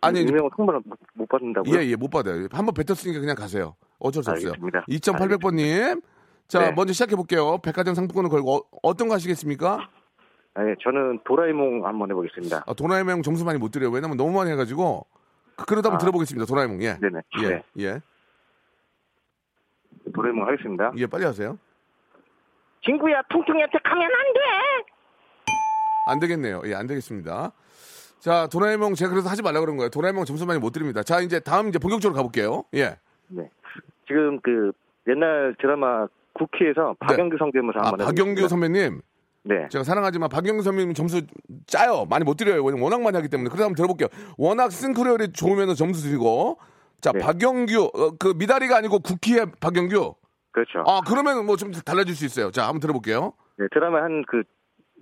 [0.00, 1.74] 아니, 익명으로 선물을 못, 못 받는다고요?
[1.78, 2.46] 예, 예, 못 받아요.
[2.52, 3.74] 한번 뱉었으니까 그냥 가세요.
[3.98, 4.52] 어쩔 수 없어요.
[4.52, 4.84] 알겠습니다.
[4.88, 6.02] 2800번님.
[6.46, 6.72] 자, 네.
[6.72, 7.58] 먼저 시작해 볼게요.
[7.58, 9.88] 백화점 상품권을 걸고 어, 떤거 하시겠습니까?
[10.54, 12.64] 아, 예, 저는 도라에몽 한번 해보겠습니다.
[12.66, 13.90] 아, 도라에몽 점수 많이 못 드려요.
[13.90, 15.06] 왜냐면 너무 많이 해가지고.
[15.56, 15.98] 그- 그러다 한번 아.
[15.98, 16.46] 들어보겠습니다.
[16.46, 16.82] 도라에몽.
[16.82, 16.94] 예.
[17.00, 17.20] 네네.
[17.42, 17.48] 예.
[17.48, 17.62] 네.
[17.80, 18.00] 예.
[20.14, 20.92] 도라에몽 하겠습니다.
[20.96, 21.58] 예, 빨리 하세요.
[22.84, 24.40] 친구야, 퉁퉁이한테 가면 안 돼!
[26.06, 26.62] 안 되겠네요.
[26.64, 27.52] 예, 안 되겠습니다.
[28.20, 29.90] 자, 도라에몽 제가 그래서 하지 말라 그런 거예요.
[29.90, 31.02] 도라에몽 점수 많이 못 드립니다.
[31.02, 32.64] 자, 이제 다음 이제 본격적으로 가볼게요.
[32.74, 32.96] 예.
[33.28, 33.48] 네.
[34.06, 34.72] 지금 그
[35.08, 38.48] 옛날 드라마 국회에서 박영규 성대모사 아, 한번 박영규 해보겠습니다.
[38.48, 39.00] 선배님.
[39.44, 39.68] 네.
[39.70, 41.22] 제가 사랑하지만 박영규 선배님 점수
[41.66, 42.06] 짜요.
[42.10, 42.62] 많이 못 드려요.
[42.64, 43.48] 왜냐면 워낙 많이 하기 때문에.
[43.50, 44.08] 그래서 한번 들어볼게요.
[44.36, 46.58] 워낙 싱크로율이 좋으면 점수 드리고.
[47.00, 47.20] 자, 네.
[47.20, 50.14] 박영규, 어, 그 미다리가 아니고 국희의 박영규.
[50.50, 50.82] 그렇죠.
[50.86, 52.50] 아, 그러면 뭐 좀 달라질 수 있어요.
[52.50, 53.32] 자, 한번 들어볼게요.
[53.58, 54.42] 네, 드라마 한 그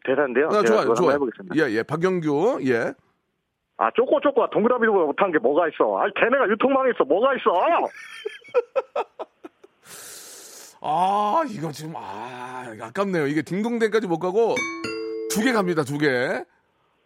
[0.05, 0.49] 대사인데요.
[0.49, 1.15] 아, 좋아요, 좋아요.
[1.15, 1.57] 해보겠습니다.
[1.57, 1.83] 예, 예.
[1.83, 2.93] 박영규, 예.
[3.79, 5.99] 아 쪼꼬 쪼꼬 동그라미보다 못한 게 뭐가 있어?
[5.99, 7.51] 아니 걔네가 유통망에 있어 뭐가 있어?
[10.89, 13.27] 아, 이거 지금, 아, 아깝네요.
[13.27, 14.55] 이게 딩동댕까지 못 가고
[15.31, 16.09] 두 개 갑니다, 두 개.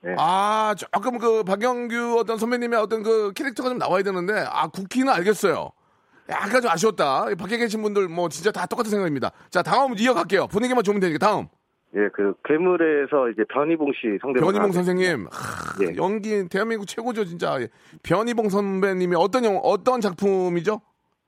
[0.02, 0.14] 네.
[0.18, 5.70] 아, 조금 그 박영규 어떤 선배님의 어떤 그 캐릭터가 좀 나와야 되는데, 아, 국기는 알겠어요.
[6.28, 7.26] 약간 좀 아쉬웠다.
[7.38, 9.30] 밖에 계신 분들 뭐 진짜 다 똑같은 생각입니다.
[9.50, 10.46] 자, 다음 이어갈게요.
[10.48, 11.48] 분위기만 좋으면 되니까 다음.
[11.96, 14.52] 예, 그 괴물에서 이제 변희봉 씨 성대모사.
[14.52, 15.26] 변희봉 선생님.
[15.26, 15.96] 하, 예.
[15.96, 17.60] 연기 대한민국 최고죠, 진짜.
[17.60, 17.68] 예.
[18.04, 20.80] 변희봉 선배님이 어떤 영, 어떤 작품이죠?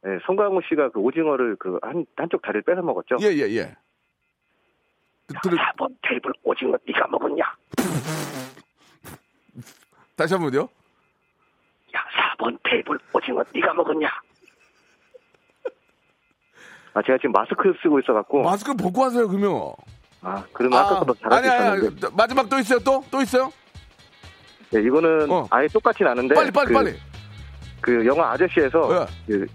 [0.06, 3.16] 예, 송강호 씨가 그 오징어를 그 한 한쪽 다리를 뺏어 먹었죠.
[3.22, 3.74] 예, 예, 예.
[5.26, 7.42] 그, 들, 4번 테이블 오징어 네가 먹었냐?
[10.16, 10.68] 다시 한 번요.
[11.96, 12.00] 야
[12.36, 14.08] 4번 테이블 오징어 네가 먹었냐?
[16.94, 18.42] 아, 제가 지금 마스크 쓰고 있어갖고.
[18.42, 19.72] 마스크 벗고 하세요, 그러면.
[20.22, 22.06] 아, 그러면 아, 까보다 잘할 수 아니, 있었는데.
[22.06, 23.04] 아니, 마지막 또 있어요, 또?
[23.10, 23.52] 또 있어요?
[24.70, 25.46] 네, 이거는 어.
[25.50, 26.34] 아예 똑같진 않은데.
[26.34, 26.94] 빨리, 빨리, 그, 빨리.
[27.80, 29.06] 그 영화 아저씨에서 예.
[29.26, 29.46] 그,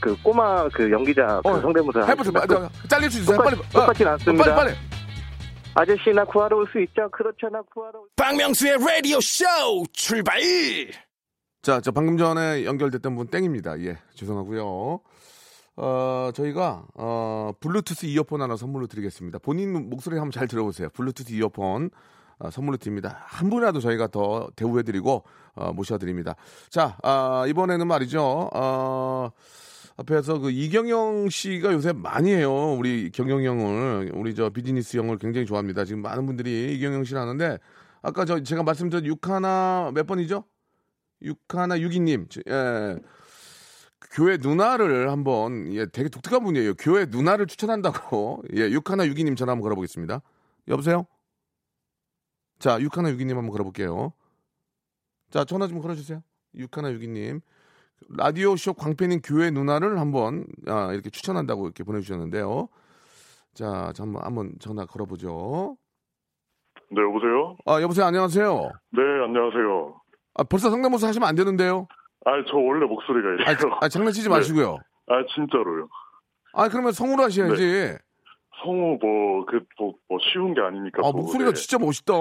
[0.00, 2.04] 그 꼬마 그 연기자 그 어, 성대모사.
[2.04, 2.32] 해보세요.
[2.36, 3.36] 아, 저, 잘릴 수 있어요.
[3.38, 3.56] 똑같- 빨리.
[3.72, 4.44] 똑같진 어, 않습니다.
[4.54, 4.76] 빨리, 빨리.
[5.78, 7.08] 아저씨 나 구하러 올 수 있죠?
[7.10, 9.44] 그렇죠, 나 구하러 올 박명수의 라디오 쇼
[9.92, 10.40] 출발!
[11.62, 13.78] 자, 저 방금 전에 연결됐던 분 땡입니다.
[13.80, 15.00] 예, 죄송하고요.
[15.76, 19.38] 어, 저희가 어, 블루투스 이어폰 하나 선물로 드리겠습니다.
[19.38, 20.88] 본인 목소리 한번 잘 들어보세요.
[20.90, 21.90] 블루투스 이어폰
[22.38, 23.20] 어, 선물로 드립니다.
[23.24, 26.36] 한 분이라도 저희가 더 대우해드리고 어, 모셔드립니다.
[26.70, 28.50] 자, 아, 이번에는 말이죠.
[28.54, 29.30] 어,
[29.98, 32.74] 앞에서 그 이경영 씨가 요새 많이 해요.
[32.74, 35.84] 우리 경영 형을 우리 저 비즈니스 형을 굉장히 좋아합니다.
[35.84, 37.58] 지금 많은 분들이 이경영 씨를 하는데
[38.02, 40.44] 아까 저 제가 말씀드린 6 하나 몇 번이죠?
[41.22, 42.98] 6 하나 6이님 예.
[44.12, 46.74] 교회 누나를 한번 예 되게 독특한 분이에요.
[46.74, 50.20] 교회 누나를 추천한다고 예 6하나 6이님 전화 한번 걸어보겠습니다.
[50.68, 51.06] 여보세요?
[52.58, 54.12] 자 6하나 6이님 한번 걸어볼게요.
[55.30, 56.22] 자 전화 좀 걸어주세요.
[56.54, 57.40] 6하나 6이님
[58.10, 62.68] 라디오 쇼 광팬인 교회 누나를 한번 아, 이렇게 추천한다고 이렇게 보내주셨는데요.
[63.54, 65.76] 자, 자, 한번 한번 전화 걸어보죠.
[66.90, 67.56] 네 여보세요?
[67.64, 68.70] 아 여보세요 안녕하세요.
[68.92, 70.00] 네 안녕하세요.
[70.34, 71.88] 아 벌써 성대모사 하시면 안 되는데요.
[72.26, 73.78] 아 저 원래 목소리가 아, 이래요.
[73.80, 74.34] 아, 장난치지 네.
[74.34, 74.78] 마시고요.
[75.08, 75.88] 아 진짜로요.
[76.54, 77.96] 아 그러면 성우로 하셔야지.
[78.62, 81.06] 성우 뭐 그 뭐 뭐 쉬운 게 아니니까.
[81.06, 81.54] 아 또, 목소리가 네.
[81.54, 82.12] 진짜 멋있다.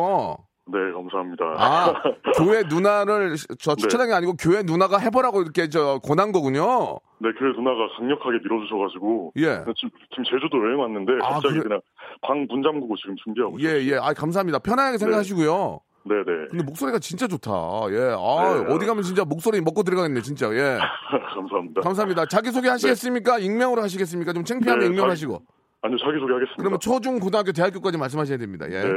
[0.68, 1.46] 네 감사합니다.
[1.58, 1.94] 아
[2.38, 7.00] 교회 누나를 저 추천한 게 아니고 교회 누나가 해보라고 이렇게 저 권한 거군요.
[7.20, 9.34] 네, 교회 누나가 강력하게 밀어주셔가지고.
[9.38, 9.64] 예.
[9.78, 11.64] 지금, 지금 제주도 여행 왔는데, 아, 갑자기 그래?
[11.64, 11.82] 그냥
[12.22, 13.72] 방 문 잠그고 지금 준비하고 있어요.
[13.78, 13.96] 예 예.
[13.98, 14.60] 아 감사합니다.
[14.60, 15.80] 편하게 생각하시고요.
[16.08, 16.48] 네네.
[16.52, 17.52] 근데 목소리가 진짜 좋다.
[17.90, 18.14] 예.
[18.18, 18.74] 아 네.
[18.74, 20.52] 어디 가면 진짜 목소리 먹고 들어가겠네 진짜.
[20.54, 20.78] 예.
[21.34, 21.82] 감사합니다.
[21.82, 22.26] 감사합니다.
[22.28, 23.40] 자기 소개 하시겠습니까?
[23.40, 24.32] 익명으로 하시겠습니까?
[24.34, 25.42] 좀 창피하면 네, 자기- 하시고.
[25.82, 26.56] 아니요, 자기소개 하겠습니다.
[26.58, 28.66] 그러면 초중 고등학교 대학교까지 말씀하셔야 됩니다.
[28.70, 28.82] 예.
[28.82, 28.90] 네.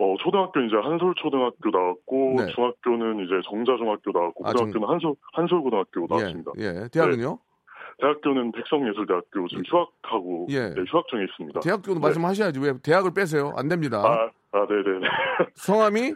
[0.00, 2.46] 어, 초등학교 이제 한솔초등학교 나왔고, 네.
[2.54, 6.52] 중학교는 이제 정자중학교 나왔고, 아, 정- 고등학교는 한솔, 한솔고등학교 나왔습니다.
[6.58, 6.64] 예.
[6.64, 6.88] 예.
[6.92, 7.38] 대학은요?
[8.00, 10.70] 대학교는 백성예술대학교 지금 휴학하고, 예.
[10.70, 11.60] 네, 휴학 중에 있습니다.
[11.60, 12.00] 대학교도 네.
[12.00, 12.58] 말씀하셔야지.
[12.58, 13.52] 왜 대학을 빼세요?
[13.56, 13.98] 안 됩니다.
[14.04, 15.06] 아, 아, 네네네.
[15.54, 16.14] 성함이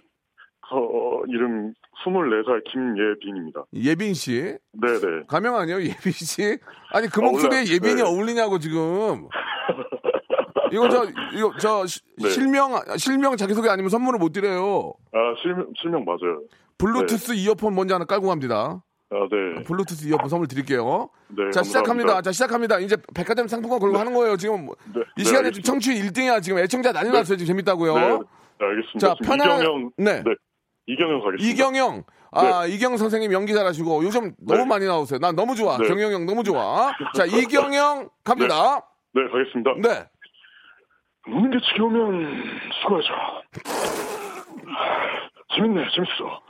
[0.70, 1.72] 어, 이름
[2.04, 3.64] 24살 김예빈입니다.
[3.74, 4.56] 예빈 씨.
[4.72, 5.24] 네네.
[5.28, 5.80] 가명 아니에요?
[5.82, 6.58] 예빈 씨?
[6.92, 8.02] 아니 그 아, 목소리에 원래- 예빈이 네.
[8.02, 9.28] 어울리냐고 지금.
[10.72, 12.28] 이거 저 이거 저 시- 네.
[12.28, 14.92] 실명 실명 자기소개 아니면 선물을 못 드려요.
[15.12, 16.42] 아, 실명, 실명 맞아요.
[16.78, 18.82] 블루투스 이어폰 먼저 하나 깔고 갑니다.
[19.10, 19.62] 아, 네.
[19.62, 21.08] 블루투스 이어폰 선물 드릴게요.
[21.28, 22.14] 네, 자 시작합니다.
[22.14, 22.22] 감사합니다.
[22.22, 22.78] 자 시작합니다.
[22.80, 24.36] 이제 백화점 상품권 걸고 하는 거예요.
[24.36, 25.50] 지금 네, 이 네, 시간에 알겠습니다.
[25.52, 26.42] 지금 청취 1등이야.
[26.42, 27.18] 지금 애청자 난리 네.
[27.18, 27.36] 났어요.
[27.36, 27.94] 지금 재밌다고요.
[27.94, 28.98] 네, 네, 알겠습니다.
[28.98, 29.90] 자, 편안- 이경영.
[29.98, 30.22] 네.
[30.86, 31.44] 이경영 가겠습니다.
[31.54, 32.02] 이경영.
[32.32, 34.66] 아, 이경 선생님 연기 잘하시고 요즘 너무 네.
[34.66, 35.18] 많이 나오세요.
[35.20, 35.78] 난 너무 좋아.
[35.78, 35.86] 네.
[35.86, 36.92] 경영 형 너무 좋아.
[37.14, 38.80] 자, 이경영 갑니다.
[39.14, 39.70] 네, 가겠습니다.
[39.82, 40.06] 네.
[41.28, 42.42] 노는 게 지겨우면
[42.82, 43.08] 수고하죠.
[45.54, 46.42] 재밌네, 재밌어.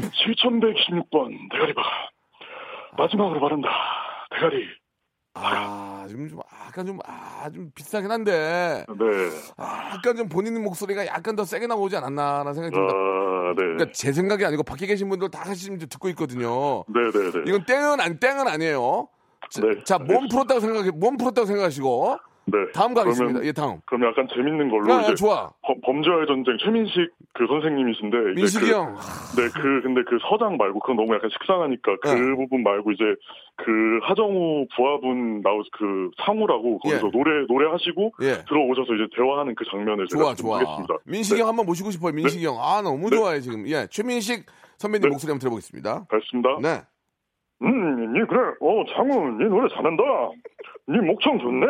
[0.00, 1.82] 7126번 대가리바.
[2.96, 3.68] 마지막으로 바른다.
[4.30, 4.64] 대가리.
[5.34, 9.06] 아, 지금 좀 약간 좀 아, 좀 비슷하긴 한데 네.
[9.56, 12.94] 아, 약간 좀 본인 목소리가 약간 더 세게 나오지 않았나라는 생각이 듭니다.
[12.96, 13.62] 아, 네.
[13.62, 16.82] 그러니까 제 생각이 아니고 밖에 계신 분들 다 지금 듣고 있거든요.
[16.88, 17.42] 네 네 네.
[17.46, 19.08] 이건 땡은 안 땡은 아니에요.
[19.50, 22.18] 자, 네, 자, 몸 풀었다고 생각해 몸 풀었다고 생각하시고
[22.50, 22.72] 네.
[22.74, 23.44] 다음 가겠습니다.
[23.44, 23.80] 예, 다음.
[23.86, 25.50] 그럼 약간 재밌는 걸로 야, 야, 이제 좋아.
[25.62, 28.94] 범- 범죄와의 전쟁 최민식 그 선생님이신데 민식이 그, 형.
[29.36, 32.34] 네, 그 근데 그 서장 말고 그건 너무 약간 식상하니까 그 네.
[32.36, 33.04] 부분 말고 이제
[33.56, 37.10] 그 하정우 부하분 나오 그 상우라고 거기서 예.
[37.10, 38.44] 노래 노래 하시고 예.
[38.48, 40.58] 들어오셔서 이제 대화하는 그 장면을 제가 좋아, 좋아.
[40.60, 40.94] 하겠습니다.
[41.04, 41.42] 민식이 네.
[41.42, 42.12] 형 한번 모시고 싶어요.
[42.12, 42.56] 민식이 형.
[42.60, 43.66] 아, 너무 좋아해, 지금.
[43.68, 44.46] 예, 최민식
[44.78, 46.06] 선배님 목소리 한번 들어보겠습니다.
[46.08, 46.48] 알겠습니다.
[46.62, 46.80] 네.
[47.62, 48.40] 음, 니 그래.
[48.60, 50.02] 어, 장우, 니 노래 잘한다.
[50.88, 51.66] 니 목청 좋네.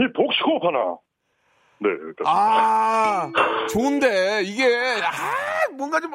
[0.00, 0.96] 니 복식호흡 하나.
[1.78, 2.24] 네, 여기까지.
[2.26, 3.30] 아,
[3.70, 4.64] 좋은데, 이게,
[5.02, 6.12] 아, 뭔가 좀,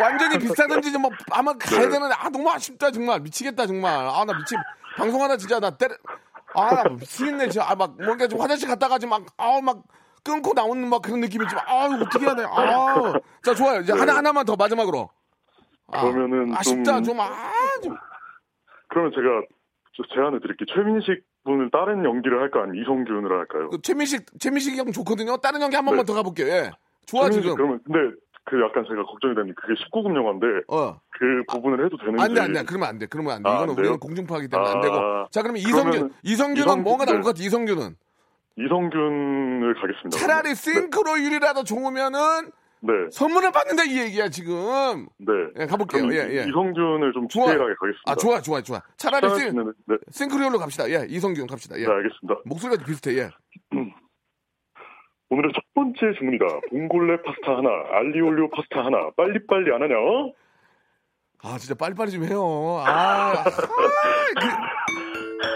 [0.00, 0.38] 완전히
[0.82, 1.88] 비슷하든지 좀 뭐, 아마 가야 네.
[1.88, 3.20] 되는데, 아, 너무 아쉽다, 정말.
[3.20, 3.92] 미치겠다, 정말.
[3.92, 4.54] 아, 나 미치,
[4.96, 5.94] 방송하다 진짜 나 때려,
[6.54, 7.68] 아, 나 미치겠네, 진짜.
[7.68, 9.82] 아, 막, 뭔가 좀 화장실 갔다가 좀 막, 아우, 막,
[10.24, 12.44] 끊고 나오는 막 그런 느낌이 좀, 아, 어떻게 해야 돼.
[12.44, 13.12] 아,
[13.44, 13.80] 자, 좋아요.
[13.80, 13.98] 이제 네.
[13.98, 15.08] 하나, 하나만 더 마지막으로.
[15.90, 17.96] 아, 그러면은 아쉽다, 좀- 좀, 아, 좀.
[18.88, 19.28] 그러면 제가
[19.96, 20.66] 저 제안을 드릴게요.
[20.74, 23.70] 최민식 분을 다른 연기를 할까 아니면 이성균을 할까요?
[23.70, 25.36] 그 최민식, 최민식 형 좋거든요.
[25.38, 26.46] 다른 연기 한 번만 더 가볼게요.
[26.46, 26.70] 예.
[27.06, 27.54] 좋아, 지금.
[27.56, 31.00] 그러면 근데 그 약간 제가 걱정이 되는 게 그게 19금 영화인데 어.
[31.10, 32.62] 그 부분을 해도 되는지 안 돼, 안 돼.
[32.64, 33.06] 그러면 안 돼.
[33.06, 33.48] 그러면 안 돼.
[33.48, 33.74] 아, 안 돼요?
[33.78, 34.80] 우리는 공중파이기 때문에 안 아.
[34.80, 34.94] 되고.
[35.30, 36.12] 자, 그러면 이성균.
[36.22, 37.22] 이성균은 이성- 뭔가 나올 네.
[37.22, 37.96] 것 같아, 이성균은.
[38.58, 40.18] 이성균을 가겠습니다.
[40.18, 42.18] 차라리 싱크로율이라도 좋으면은
[42.80, 42.92] 네.
[43.10, 45.06] 선물을 받는다 이 얘기야, 지금.
[45.18, 45.32] 네.
[45.58, 46.12] 예, 가볼게요.
[46.12, 46.44] 예, 예.
[46.48, 47.46] 이성균을 좀 좋아요.
[47.48, 48.02] 디테일하게 가겠습니다.
[48.06, 48.80] 아, 좋아, 좋아, 좋아.
[48.96, 49.96] 차라리 싱, 네, 네.
[50.10, 50.88] 싱크로율로 갑시다.
[50.90, 51.76] 예, 이성균 갑시다.
[51.78, 51.84] 예.
[51.86, 52.40] 네, 알겠습니다.
[52.44, 53.30] 목소리가 좀 비슷해, 예.
[55.30, 56.44] 오늘의 첫 번째 주문이다.
[56.70, 59.10] 봉골레 파스타 하나, 알리올리오 파스타 하나.
[59.16, 59.94] 빨리빨리 안 하냐?
[59.98, 60.32] 어?
[61.42, 62.82] 아, 진짜 빨리빨리 좀 해요.
[62.86, 63.50] 아, 아, 그,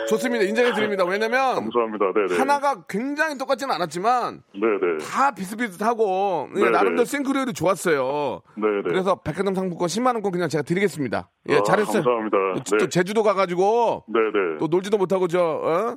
[0.08, 0.44] 좋습니다.
[0.44, 1.04] 인정해 드립니다.
[1.04, 1.54] 왜냐면.
[1.54, 2.12] 감사합니다.
[2.14, 2.38] 네네.
[2.38, 4.42] 하나가 굉장히 똑같지는 않았지만.
[4.54, 4.98] 네네.
[5.04, 6.70] 다 비슷비슷하고 예, 네네.
[6.70, 8.42] 나름대로 싱크로율이 좋았어요.
[8.56, 8.82] 네네.
[8.84, 11.30] 그래서 백화점 상품권 10만 원권 그냥 제가 드리겠습니다.
[11.48, 12.02] 예, 아, 잘했어요.
[12.02, 12.36] 감사합니다.
[12.56, 12.88] 또, 또 네.
[12.88, 14.58] 제주도 가가지고 네네.
[14.60, 15.96] 또 놀지도 못하고 저 어?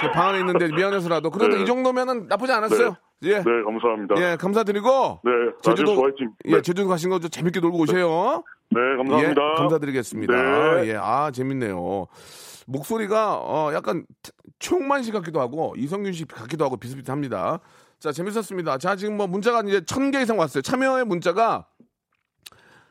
[0.00, 1.62] 그방 안에 있는데 미안해서라도 그래도 네.
[1.62, 2.96] 이 정도면은 나쁘지 않았어요.
[3.22, 4.14] 예, 네, 감사합니다.
[4.18, 5.30] 예, 감사드리고 네,
[5.62, 6.30] 제주도 라디오 화이팅.
[6.46, 6.62] 예, 네.
[6.62, 8.42] 제주도 가신 거 좀 재밌게 놀고 오세요.
[8.70, 9.42] 네, 감사합니다.
[9.42, 10.32] 예, 감사드리겠습니다.
[10.82, 10.88] 네.
[10.90, 12.06] 예, 아 재밌네요.
[12.66, 14.06] 목소리가 어, 약간
[14.58, 17.60] 최홍만 씨 같기도 하고 이성균 씨 같기도 하고 비슷비슷합니다.
[17.98, 18.78] 자 재밌었습니다.
[18.78, 20.62] 자 지금 뭐 문자가 이제 천 개 이상 왔어요.
[20.62, 21.66] 참여의 문자가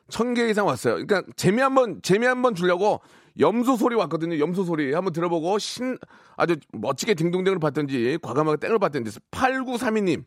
[0.09, 0.95] 천 개 이상 왔어요.
[1.05, 2.99] 그러니까 재미 한번 재미 한번 주려고
[3.39, 4.39] 염소 소리 왔거든요.
[4.39, 5.97] 염소 소리 한번 들어보고 신
[6.35, 10.25] 아주 멋지게 딩동댕을 받든지 과감하게 땡을 받든지 8932님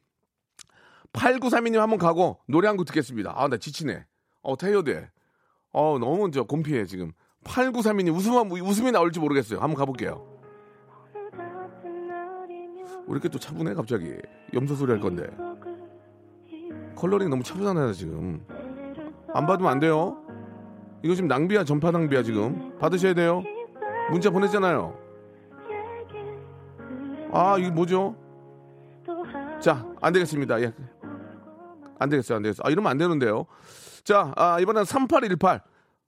[1.12, 3.32] 8932님 한번 가고 노래 한 곡 듣겠습니다.
[3.36, 4.04] 아 나 지치네.
[4.42, 5.10] 어 태효대.
[5.72, 7.12] 어 너무 저 곰피해 지금.
[7.44, 9.60] 8932님 웃음 웃음이 나올지 모르겠어요.
[9.60, 10.26] 한번 가볼게요.
[13.06, 14.14] 왜 이렇게 또 차분해 갑자기?
[14.54, 15.26] 염소 소리 할 건데.
[16.96, 18.44] 컬러링 너무 차분하네 지금.
[19.34, 20.18] 안 받으면 안 돼요.
[21.02, 22.78] 이거 지금 낭비야 전파 낭비야 지금.
[22.78, 23.42] 받으셔야 돼요.
[24.10, 24.96] 문자 보냈잖아요.
[27.32, 28.14] 아 이게 뭐죠?
[29.60, 30.60] 자 안 되겠습니다.
[30.62, 30.72] 예.
[31.98, 32.62] 안 되겠어요 안 되겠어요.
[32.66, 33.46] 아 이러면 안 되는데요.
[34.04, 35.60] 자 아, 이번엔 3818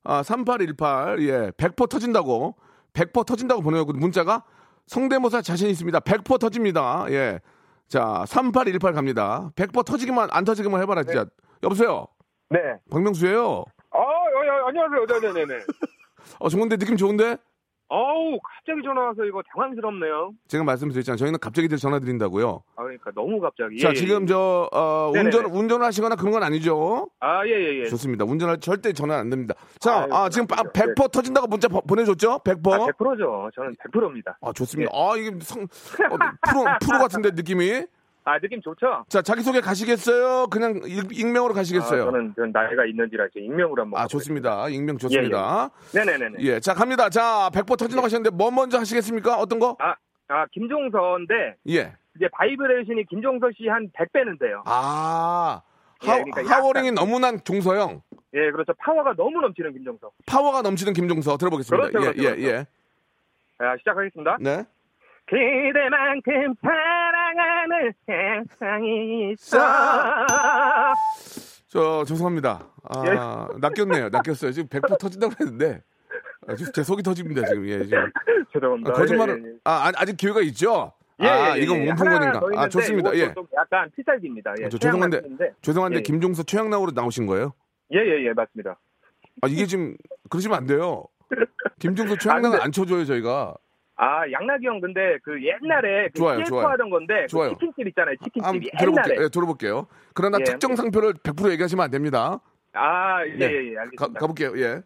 [0.05, 2.55] 아 3818 예 100% 터진다고
[2.93, 4.45] 100% 터진다고 보내고 문자가
[4.87, 6.01] 성대모사 자신 있습니다.
[6.01, 7.07] 100% 터집니다.
[7.11, 7.41] 예.
[7.89, 9.51] 자, 3818 갑니다.
[9.57, 11.27] 100% 터지기만, 안 터지기만 해봐라, 진짜.
[11.63, 12.07] 여보세요?
[12.51, 12.59] 네.
[12.91, 15.07] 박명수예요 아, 어, 어, 안녕하세요.
[15.21, 15.65] 네네네네.
[16.41, 17.37] 어, 좋은데, 느낌 좋은데?
[17.89, 20.33] 어우, 갑자기 전화 와서 이거 당황스럽네요.
[20.49, 21.17] 제가 말씀드렸잖아요.
[21.19, 22.63] 저희는 갑자기 전화 드린다고요.
[22.77, 23.79] 아, 그러니까 너무 갑자기.
[23.79, 24.27] 자, 예, 예, 지금 예.
[24.27, 25.13] 저, 어.
[25.15, 27.09] 운전, 운전을 하시거나 그런 건 아니죠?
[27.21, 27.85] 아, 예, 예, 예.
[27.85, 28.25] 좋습니다.
[28.25, 29.55] 운전할 절대 전화 안 됩니다.
[29.81, 30.95] 자, 아유, 아, 지금 빠- 감사합니다.
[31.05, 32.41] 100% 터진다고 문자 보- 보내줬죠?
[32.43, 32.73] 100%?
[32.73, 33.51] 아, 100%죠.
[33.55, 34.39] 저는 100%입니다.
[34.41, 34.91] 아, 좋습니다.
[34.95, 35.67] 아, 이게 성, 어,
[36.49, 37.85] 프로, 프로 같은데, 느낌이?
[38.27, 39.05] 아, 느낌 좋죠?
[39.09, 40.47] 자, 자기 소개 가시겠어요?
[40.47, 42.03] 그냥 익- 익명으로 가시겠어요?
[42.03, 44.01] 아, 저는, 저는 나이가 있는지라 이제 익명으로 한번.
[44.01, 44.69] 아, 좋습니다.
[44.71, 45.69] 익명 좋습니다.
[45.95, 46.37] 네네네네.
[46.41, 47.11] 예, 자, 갑니다.
[47.11, 49.37] 자, 100% 터진다고 하셨는데, 뭐 먼저 하시겠습니까?
[49.39, 49.77] 어떤 거?
[49.79, 49.95] 아,
[50.29, 51.93] 아, 김종서인데, 예.
[52.17, 54.63] 이제 바이브레이션이 김종서 씨 한 100배는 돼요.
[54.65, 55.61] 아,
[56.05, 58.01] 예, 하, 그러니까 하울링이 약간- 너무난 종서형.
[58.33, 58.73] 예, 그렇죠.
[58.79, 60.11] 파워가 너무 넘치는 김종서.
[60.25, 61.89] 파워가 넘치는 김종서 들어보겠습니다.
[61.89, 62.49] 그렇죠, 예, 그렇죠, 예, 그렇죠.
[62.49, 62.67] 예.
[63.59, 64.37] 자, 시작하겠습니다.
[64.41, 64.65] 네.
[65.27, 69.59] 그대만큼 사랑하는 세상이 있어.
[71.69, 72.69] 저, 죄송합니다.
[72.85, 74.11] 아, 낚였네요.
[74.11, 74.53] 낚였어요.
[74.53, 75.83] 지금 100% 터진다고 했는데,
[76.47, 77.67] 아, 지금 제 속이 터집니다, 지금.
[77.69, 78.11] 예, 지금.
[78.53, 78.91] 죄송합니다.
[78.91, 79.57] 아, 거짓말을, 예, 예, 예.
[79.65, 80.93] 아, 아, 아직 기회가 있죠?
[81.21, 81.91] 예, 아, 예, 이건 예.
[81.91, 83.15] 하나 더 아, 좋습니다.
[83.17, 83.33] 예.
[83.33, 84.55] 좀 약간 필살기입니다.
[84.61, 85.23] 예, 저, 죄송한데.
[85.63, 86.03] 죄송한데, 예.
[86.03, 87.55] 김종서 최양락으로 나오신 거예요?
[87.93, 88.79] 예, 예, 예, 맞습니다.
[89.41, 89.97] 아, 이게 지금,
[90.29, 91.05] 그러시면 안 돼요.
[91.81, 93.57] 김종서 최양락은 안 쳐줘요, 저희가.
[93.97, 96.67] 아, 양락이 형 근데 그 옛날에 그 좋아요, 좋아요.
[96.69, 97.51] 하던 건데 좋아요.
[97.51, 98.17] 그 치킨집 있잖아요.
[98.25, 98.63] 치킨집 한번.
[98.79, 99.23] 들어볼게요.
[99.25, 99.87] 예, 들어볼게요.
[100.15, 100.45] 그러나 예.
[100.45, 102.41] 특정 상표를 100% 얘기하시면 안 됩니다.
[102.73, 103.47] 아, 예, 네.
[103.53, 104.21] 예, 예, 가, 알겠습니다.
[104.21, 104.53] 가볼게요.
[104.57, 104.83] 예.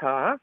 [0.00, 0.36] 자,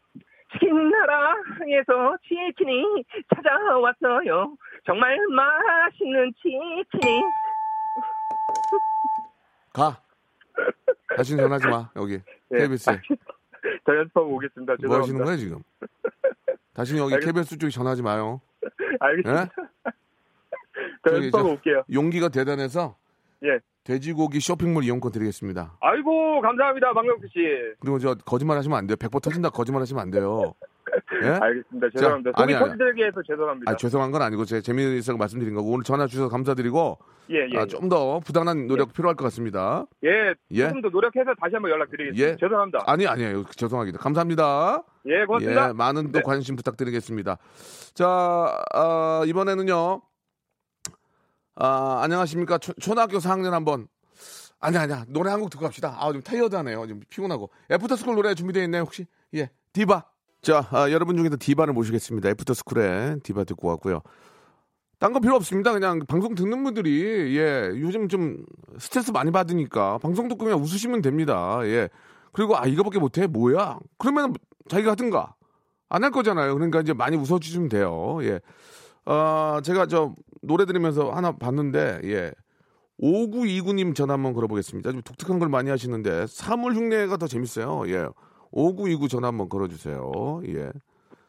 [0.53, 3.03] 치킨 나라에서 치킨이
[3.35, 4.55] 찾아왔어요.
[4.85, 7.23] 정말 맛있는 치킨.
[9.73, 9.97] 가.
[11.15, 11.89] 다시 전화하지 마.
[11.95, 12.19] 여기
[12.53, 12.57] 예.
[12.57, 12.99] KBS에.
[13.85, 14.75] 더 연습하고 오겠습니다.
[14.85, 15.25] 뭐 하시는 죄송합니다.
[15.25, 15.63] 거야 지금?
[16.73, 18.41] 다시 여기 알겠- KBS 쪽에 전화하지 마요.
[18.99, 19.43] 알겠습니다.
[19.43, 19.89] 예?
[21.03, 21.83] 더 저기 올게요.
[21.91, 22.95] 용기가 대단해서
[23.43, 23.59] 예.
[23.83, 25.75] 돼지고기 쇼핑몰 이용권 드리겠습니다.
[25.79, 27.39] 아이고 감사합니다 박명수 씨.
[27.79, 28.95] 그리고 저 거짓말 하시면 안 돼요.
[28.95, 30.53] 100% 터진다 거짓말 하시면 안 돼요.
[31.23, 31.27] 예?
[31.41, 31.87] 알겠습니다.
[31.95, 32.31] 죄송합니다.
[32.31, 32.65] 자, 아니, 아니.
[32.77, 33.71] 터지게 해서 죄송합니다.
[33.71, 36.97] 아, 죄송한 건 아니고 제 재미있어서 말씀드린 거고 오늘 전화 주셔서 감사드리고
[37.31, 37.57] 예, 예.
[37.57, 39.85] 아, 좀 더 부단한 노력 필요할 것 같습니다.
[40.03, 40.67] 예, 예?
[40.67, 42.27] 조금 더 노력해서 다시 한번 연락드리겠습니다.
[42.31, 42.37] 예.
[42.37, 42.83] 죄송합니다.
[42.87, 43.43] 아니 아니에요.
[43.55, 43.99] 죄송합니다.
[43.99, 44.83] 감사합니다.
[45.07, 45.69] 예, 고맙습니다.
[45.69, 46.23] 예, 많은 또 네.
[46.23, 47.37] 관심 부탁드리겠습니다.
[47.93, 50.01] 자, 아, 이번에는요.
[51.55, 52.57] 아, 안녕하십니까.
[52.57, 53.87] 초, 초등학교 4학년 한번.
[54.59, 55.05] 아니, 아니야.
[55.09, 55.97] 노래 한 곡 듣고 갑시다.
[55.99, 56.87] 아, 좀 tired하네요.
[56.87, 57.49] 좀 피곤하고.
[57.71, 59.05] 애프터스쿨 노래 준비되어 있나요, 혹시?
[59.33, 59.49] 예.
[59.73, 60.05] 디바.
[60.41, 62.29] 자, 아, 여러분 중에서 디바를 모시겠습니다.
[62.29, 64.01] 애프터스쿨의 디바 듣고 왔고요.
[64.97, 65.71] 딴 거 필요 없습니다.
[65.71, 68.43] 그냥 방송 듣는 분들이, 예, 요즘 좀
[68.79, 71.59] 스트레스 많이 받으니까 방송 듣고 그냥 웃으시면 됩니다.
[71.63, 71.89] 예.
[72.33, 73.27] 그리고, 아, 이거밖에 못해?
[73.27, 73.79] 뭐야?
[73.97, 74.33] 그러면
[74.69, 75.35] 자기가 하든가.
[75.89, 76.53] 안 할 거잖아요.
[76.55, 78.19] 그러니까 이제 많이 웃어주시면 돼요.
[78.23, 78.39] 예.
[79.05, 82.31] 어, 제가 저 노래 들으면서 하나 봤는데, 예.
[83.01, 84.91] 5929님 전화 한번 걸어보겠습니다.
[84.91, 87.83] 좀 독특한 걸 많이 하시는데, 사물 흉내가 더 재밌어요.
[87.89, 88.07] 예.
[88.51, 90.41] 5929 전화 한번 걸어주세요.
[90.47, 90.53] 예.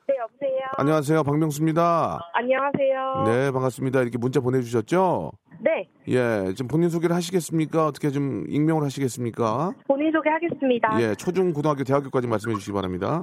[0.08, 0.60] 네, 여보세요.
[0.76, 1.22] 안녕하세요.
[1.22, 2.18] 박명수입니다.
[2.34, 3.24] 안녕하세요.
[3.26, 4.02] 네, 반갑습니다.
[4.02, 5.32] 이렇게 문자 보내주셨죠?
[5.60, 6.52] 네, 예.
[6.54, 7.86] 좀 본인 소개를 하시겠습니까?
[7.86, 9.72] 어떻게 좀 익명을 하시겠습니까?
[9.86, 11.00] 본인 소개하겠습니다.
[11.00, 11.14] 예.
[11.14, 13.22] 초중, 고등학교, 대학교까지 말씀해 주시기 바랍니다.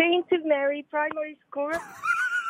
[0.00, 1.72] Saint Mary Primary School,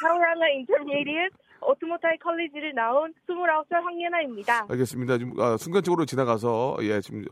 [0.02, 1.34] 타우라나 Intermediate,
[1.66, 4.66] 오토모타이 컬리지를 나온 29살 황예나입니다.
[4.68, 5.18] 알겠습니다.
[5.18, 7.24] 지금 아, 순간적으로 지나가서 예 지금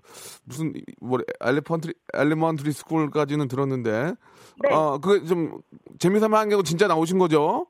[0.45, 4.15] 무슨 뭐 elementary elementary school까지는 들었는데
[4.63, 4.75] 네.
[4.75, 5.61] 어 그게 좀
[5.99, 7.67] 재미삼아 한 게 진짜 나오신 거죠?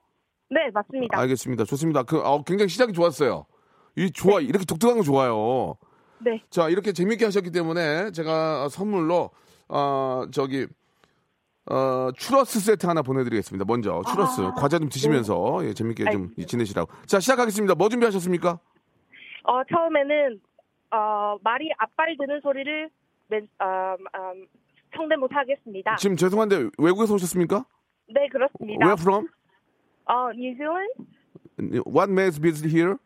[0.51, 1.19] 네, 맞습니다.
[1.19, 1.65] 알겠습니다.
[1.65, 2.03] 좋습니다.
[2.03, 3.47] 그 어, 굉장히 시작이 좋았어요.
[3.97, 5.77] 이 좋아 이렇게 독특한 거 좋아요.
[6.21, 6.43] 네.
[6.51, 9.31] 자 이렇게 재밌게 하셨기 때문에 제가 선물로
[9.69, 10.67] 어 저기
[11.67, 13.65] 어 추러스 세트 하나 보내드리겠습니다.
[13.67, 16.91] 먼저 추러스 아, 과자 좀 드시면서 예, 재밌게 좀 지내시라고.
[17.07, 17.75] 자 시작하겠습니다.
[17.75, 18.59] 뭐 준비하셨습니까?
[19.45, 20.41] 어, 처음에는
[20.91, 22.91] 어, 말이 앞발 드는 소리를
[23.29, 24.47] 맨, 어, 음,
[24.97, 25.97] 성대모사 하겠습니다.
[25.97, 27.65] 지금 죄송한데 외국에서 오셨습니까?
[28.09, 28.85] 네, 그렇습니다.
[28.87, 29.29] Where from?
[30.07, 31.83] 어, 뉴질랜드?
[31.87, 32.97] What makes visit here?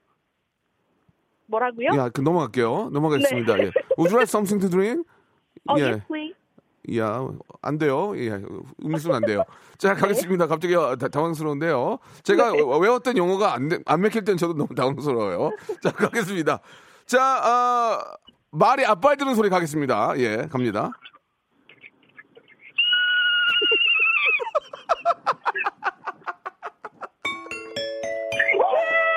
[1.47, 1.88] 뭐라고요?
[1.97, 2.90] 야, 그 넘어갈게요.
[2.92, 3.55] 넘어가겠습니다.
[3.57, 3.62] 네.
[3.64, 3.71] 예.
[3.97, 5.05] Would you like something to drink?
[5.68, 5.83] 어, 예.
[5.85, 6.38] yes, please.
[6.96, 7.27] 야,
[7.61, 8.12] 안 돼요.
[8.16, 8.31] 예,
[8.85, 9.44] 음료수는 안 돼요.
[9.77, 10.46] 자, 가겠습니다.
[10.46, 11.98] 갑자기 어, 다- 당황스러운데요.
[12.22, 12.59] 제가 네.
[12.61, 15.51] 외웠던 용어가 안, 돼- 안 맥힐 때는 저도 너무 당황스러워요.
[15.83, 16.61] 자, 가겠습니다.
[17.07, 18.05] 자, 아,
[18.51, 20.14] 말이 앞발 드는 소리 가겠습니다.
[20.18, 20.92] 예, 갑니다.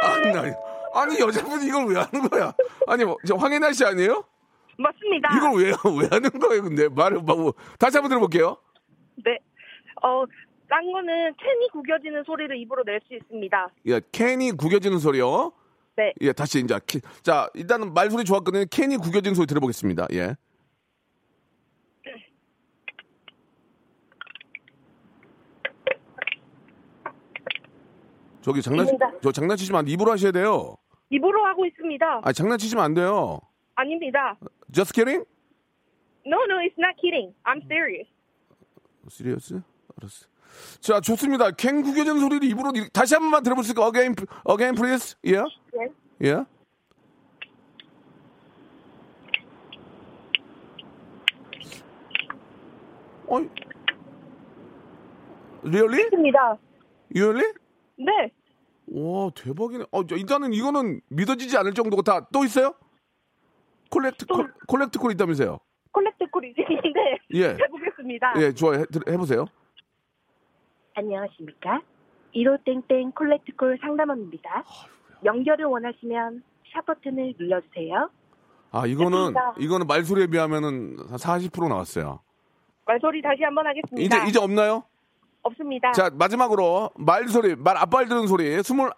[0.04, 0.54] 아니, 아니,
[0.94, 2.54] 아니, 여자분이 이걸 왜 하는 거야?
[2.88, 4.24] 아니, 뭐, 저 황혜나 씨 아니에요?
[4.78, 5.30] 맞습니다.
[5.38, 6.90] 이걸 왜, 왜 하는 거예요, 근데?
[6.90, 8.58] 말을, 뭐, 다시 한번 들어볼게요.
[9.24, 9.38] 네.
[10.04, 10.24] 어,
[10.70, 13.68] 딴 거는 캔이 구겨지는 소리를 입으로 낼 수 있습니다.
[13.88, 15.52] 예, 캔이 구겨지는 소리요.
[15.98, 16.14] 네.
[16.22, 18.64] 예, 다시 이제 캔- 자 일단은 말소리 좋았거든요.
[18.72, 20.08] 캔이 구겨지는 소리 들어보겠습니다.
[20.14, 20.36] 예.
[28.42, 28.88] 저기 장난.
[29.22, 29.92] 저 장난치시면 안 돼.
[29.92, 30.76] 입으로 하셔야 돼요.
[31.10, 32.22] 입으로 하고 있습니다.
[32.24, 33.40] 아 장난치시면 안 돼요.
[33.76, 34.38] 아닙니다.
[34.72, 35.26] Just kidding?
[36.26, 37.34] No, no, it's not kidding.
[37.46, 38.08] I'm serious.
[39.10, 39.62] 시리어스?
[39.98, 40.28] 알았어.
[40.80, 41.52] 자 좋습니다.
[41.52, 43.88] 캔 구겨지는 소리를 입으로 이- 다시 한 번만 들어볼 수 있을까?
[43.88, 44.16] Again,
[44.50, 45.16] again, please.
[45.26, 45.38] 예?
[45.74, 45.94] Yes.
[46.24, 46.46] 예?
[53.28, 53.50] 어이.
[55.64, 56.04] Really?
[56.06, 56.58] 있습니다.
[57.16, 57.54] Really?
[57.98, 58.32] 네.
[58.88, 59.86] 와 대박이네.
[59.92, 62.74] 어, 저 일단은 이거는 믿어지지 않을 정도가 다또 있어요?
[63.92, 65.60] 콜렉트 콜, 콜렉트 콜 있다면서요?
[65.92, 67.50] 콜렉트 콜이 있는데 예.
[67.62, 68.34] 해보겠습니다.
[68.38, 68.80] 예, 좋아요.
[68.80, 69.46] 해, 들- 해보세요.
[70.96, 71.82] 안녕하십니까.
[72.36, 74.64] 1호 땡땡 콜렉트 콜 상담원입니다.
[75.26, 76.44] 연결을 원하시면
[76.74, 78.10] 샵 버튼을 눌러주세요.
[78.72, 79.54] 아 이거는 했습니다.
[79.60, 82.22] 이거는 말소리에 비하면은 한40% 나왔어요.
[82.86, 84.18] 말소리 다시 한번 하겠습니다.
[84.18, 84.84] 이제 이제 없나요?
[85.44, 85.92] 없습니다.
[85.92, 88.92] 자 마지막으로 말소리 말 앞발 드는 소리 스물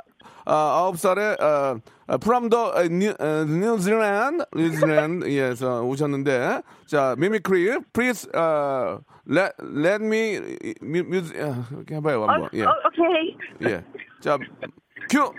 [0.45, 1.79] 아, 아홉 살에 어,
[2.21, 9.53] from the 어, New, 어, New Zealand, New Zealand에서 오셨는데 자 mimicry please uh, let
[9.61, 10.39] let me
[10.81, 11.37] music
[11.71, 12.63] 이렇게 해봐요 한번 예.
[12.63, 13.37] 어, 오케이.
[13.63, 13.83] 예.
[14.19, 14.37] 자,
[15.09, 15.31] 큐.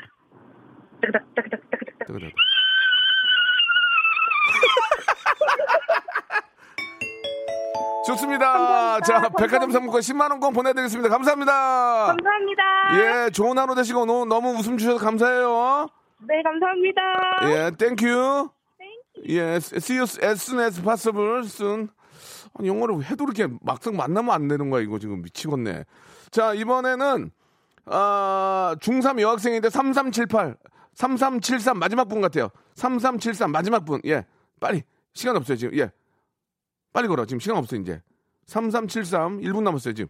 [8.06, 9.00] 좋습니다.
[9.00, 11.08] 자, 백화점 상품권 10만원권 보내드리겠습니다.
[11.08, 12.06] 감사합니다.
[12.06, 13.26] 감사합니다.
[13.26, 15.88] 예, 좋은 하루 되시고 너무, 너무 웃음 주셔서 감사해요.
[16.20, 17.00] 네, 감사합니다.
[17.44, 18.50] 예, thank you.
[19.28, 21.88] 예, see you as soon as possible, soon.
[22.58, 25.84] 아니, 영어를 해도 이렇게 막상 만나면 안 되는 거야, 이거 지금 미치겠네.
[26.30, 27.30] 자, 이번에는,
[27.86, 30.56] 아, 중3 여학생인데 3378,
[30.94, 32.50] 3373 마지막 분 같아요.
[32.74, 34.00] 3373 마지막 분.
[34.04, 34.26] 예,
[34.60, 34.82] 빨리.
[35.14, 35.78] 시간 없어요, 지금.
[35.78, 35.90] 예.
[36.94, 37.26] 빨리 걸어.
[37.26, 38.00] 지금 시간 없어, 이제.
[38.46, 40.08] 3373, 1분 남았어요, 지금.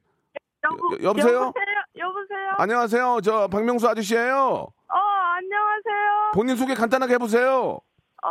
[0.65, 1.35] 여보, 여- 여보세요?
[1.35, 1.53] 여보세요?
[1.97, 2.51] 여보세요?
[2.59, 3.21] 안녕하세요.
[3.23, 6.33] 저 박명수 아저씨예요 어, 안녕하세요.
[6.35, 7.81] 본인 소개 간단하게 해보세요.
[8.23, 8.29] 어,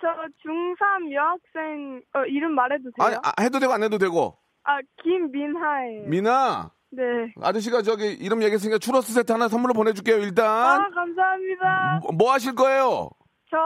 [0.00, 3.06] 저 중3 여학생, 어, 이름 말해도 돼요?
[3.06, 4.36] 아니, 아, 해도 되고 안 해도 되고.
[4.64, 6.08] 아, 김민하예요.
[6.08, 7.02] 미나, 네.
[7.42, 10.46] 아저씨가 저기 이름 얘기했으니까 추러스 세트 하나 선물로 보내줄게요, 일단.
[10.46, 12.00] 아, 감사합니다.
[12.02, 13.10] 뭐, 뭐 하실 거예요?
[13.50, 13.56] 저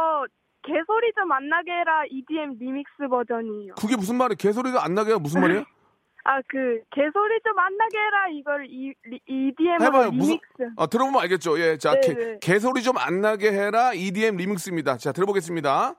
[0.68, 3.74] 개소리 좀 안 나게 해라 EDM 리믹스 버전이에요.
[3.80, 4.36] 그게 무슨 말이에요?
[4.36, 5.64] 개소리가 안 나게 무슨 말이에요?
[6.24, 8.92] 아, 그 개소리 좀 안 나게 해라 이걸 이,
[9.26, 10.10] EDM으로 해봐요.
[10.10, 10.74] 무슨, 리믹스.
[10.76, 11.58] 아, 들어보면 알겠죠.
[11.58, 12.38] 예, 자, 네, 개, 네.
[12.40, 14.98] 개소리 좀 안 나게 해라 EDM 리믹스입니다.
[14.98, 15.94] 자, 들어보겠습니다.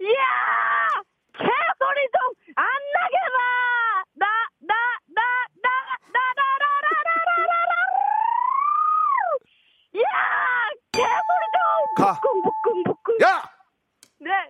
[0.00, 0.08] 이야!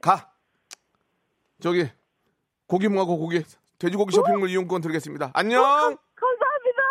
[0.08, 0.32] 가!
[1.60, 1.86] 저기,
[2.66, 3.44] 고기 뭐하고 고기,
[3.78, 5.32] 돼지고기 쇼핑몰 이용권 드리겠습니다.
[5.34, 5.60] 안녕!
[5.60, 6.82] 감사합니다.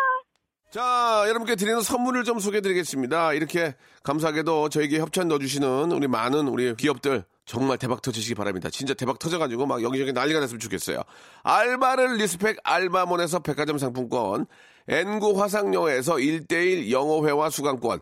[0.70, 3.32] 자, 여러분께 드리는 선물을 좀 소개해 드리겠습니다.
[3.32, 8.70] 이렇게 감사하게도 저에게 협찬 넣어주시는 우리 많은 우리 기업들 정말 대박 터지시기 바랍니다.
[8.70, 11.02] 진짜 대박 터져가지고 막 여기저기 난리가 났으면 좋겠어요.
[11.42, 14.46] 알바를 respect 알바몬에서 백화점 상품권,
[14.86, 18.00] N구 화상영어에서 1대1 영어회화 수강권,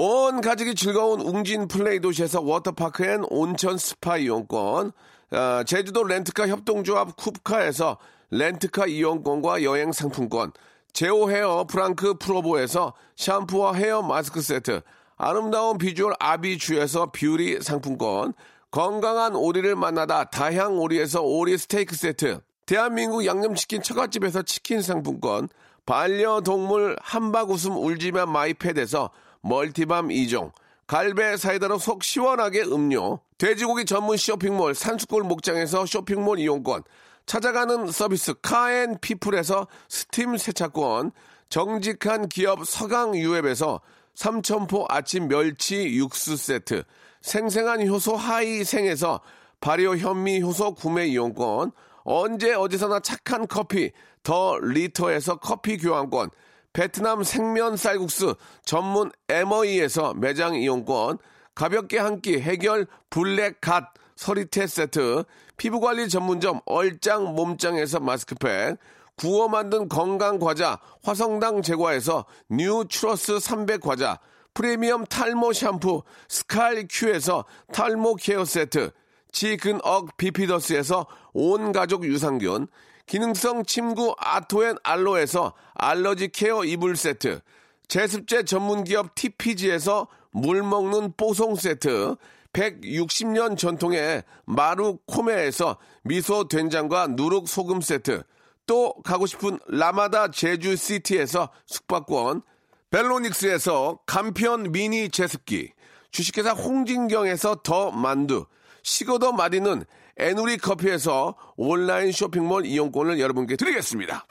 [0.00, 4.92] 온 가족이 즐거운 웅진 플레이 도시에서 워터파크 and 온천 스파 이용권,
[5.32, 7.96] 아, 제주도 렌트카 협동조합 쿱카에서
[8.30, 10.52] 렌트카 이용권과 여행 상품권,
[10.92, 14.82] 제오 헤어 프랑크 프로보에서 샴푸와 헤어 마스크 세트,
[15.16, 18.34] 아름다운 비주얼 아비주에서 뷰티 상품권,
[18.70, 25.48] 건강한 오리를 만나다 다향 오리에서 오리 스테이크 세트, 대한민국 양념치킨 처갓집에서 치킨 상품권,
[25.86, 29.10] 반려동물 한바구음 울지마 마이패드에서
[29.42, 30.52] 멀티밤 2종,
[30.86, 36.82] 갈배 사이다로 속 시원하게 음료, 돼지고기 전문 쇼핑몰 산수골 목장에서 쇼핑몰 이용권,
[37.26, 41.12] 찾아가는 서비스 카앤피플에서 스팀 세차권,
[41.50, 43.80] 정직한 기업 서강유앱에서
[44.14, 46.84] 삼천포 아침 멸치 육수 세트,
[47.20, 49.20] 생생한 효소 하이생에서
[49.60, 51.72] 발효 현미 효소 구매 이용권,
[52.04, 56.30] 언제 어디서나 착한 커피 더 리터에서 커피 교환권,
[56.78, 61.18] 베트남 생면 쌀국수 전문 에머이에서 매장 이용권,
[61.56, 65.24] 가볍게 한 끼 해결 블랙 갓 서리태 세트,
[65.56, 68.78] 피부관리 전문점 얼짱 몸짱에서 마스크팩,
[69.16, 74.20] 구워 만든 건강 과자 화성당 제과에서 뉴트러스 300 과자,
[74.54, 78.92] 프리미엄 탈모 샴푸 스칼 큐에서 탈모 care 세트,
[79.32, 82.68] 지근억 비피더스에서 온 가족 유산균,
[83.08, 87.40] 기능성 침구 아토앤 알로에서 알러지 care 이불 세트,
[87.88, 92.16] 제습제 전문 기업 TPG에서 물 먹는 뽀송 세트,
[92.52, 98.24] 160년 전통의 마루 코메에서 미소 된장과 누룩 소금 세트,
[98.66, 102.42] 또 가고 싶은 라마다 제주시티에서 숙박권,
[102.90, 105.72] 벨로닉스에서 간편 미니 제습기,
[106.10, 108.44] 주식회사 홍진경에서 더 만두,
[108.82, 109.84] 식어도 마디는
[110.18, 114.26] 에누리 커피에서 온라인 쇼핑몰 이용권을 여러분께 드리겠습니다.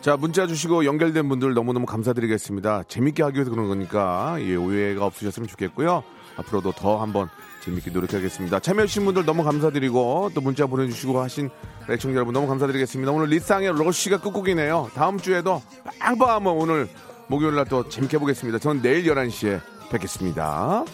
[0.00, 2.82] 자, 문자 주시고 연결된 분들 너무너무 감사드리겠습니다.
[2.88, 6.04] 재밌게 하기 위해서 그런 거니까, 예, 오해가 없으셨으면 좋겠고요.
[6.36, 7.30] 앞으로도 더 한번
[7.64, 8.60] 재밌게 노력하겠습니다.
[8.60, 11.48] 참여해주신 분들 너무 감사드리고, 또 문자 보내주시고 하신
[11.88, 13.10] 애청자 여러분 너무 감사드리겠습니다.
[13.10, 14.90] 오늘 리쌍의 러쉬가 끝곡이네요.
[14.94, 15.62] 다음 주에도
[15.98, 16.88] 빵빵하면 오늘
[17.26, 18.58] 목요일 날 또 재밌게 해보겠습니다.
[18.58, 19.60] 전 내일 11시에
[19.90, 20.84] 뵙겠습니다.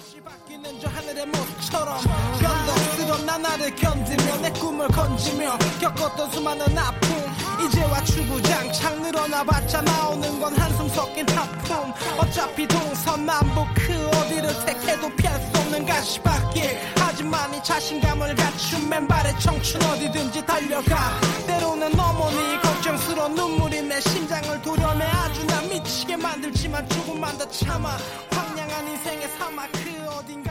[3.27, 7.20] 나날을 견디며 내 꿈을 건지며 겪었던 수많은 아픔
[7.71, 15.41] 이제와 추구장 창 늘어나봤자 나오는 건 한숨 섞인 하품 어차피 동서남북 그 어디를 택해도 피할
[15.41, 16.79] 수 없는 가시밭길.
[16.97, 21.21] 하지만 이 자신감을 갖춘 맨발의 청춘 어디든지 달려가.
[21.47, 27.97] 때로는 어머니 걱정스러운 눈물이 내 심장을 도려내 아주 나 미치게 만들지만 조금만 더 참아.
[28.31, 30.50] 황량한 인생의 사막 그 어딘가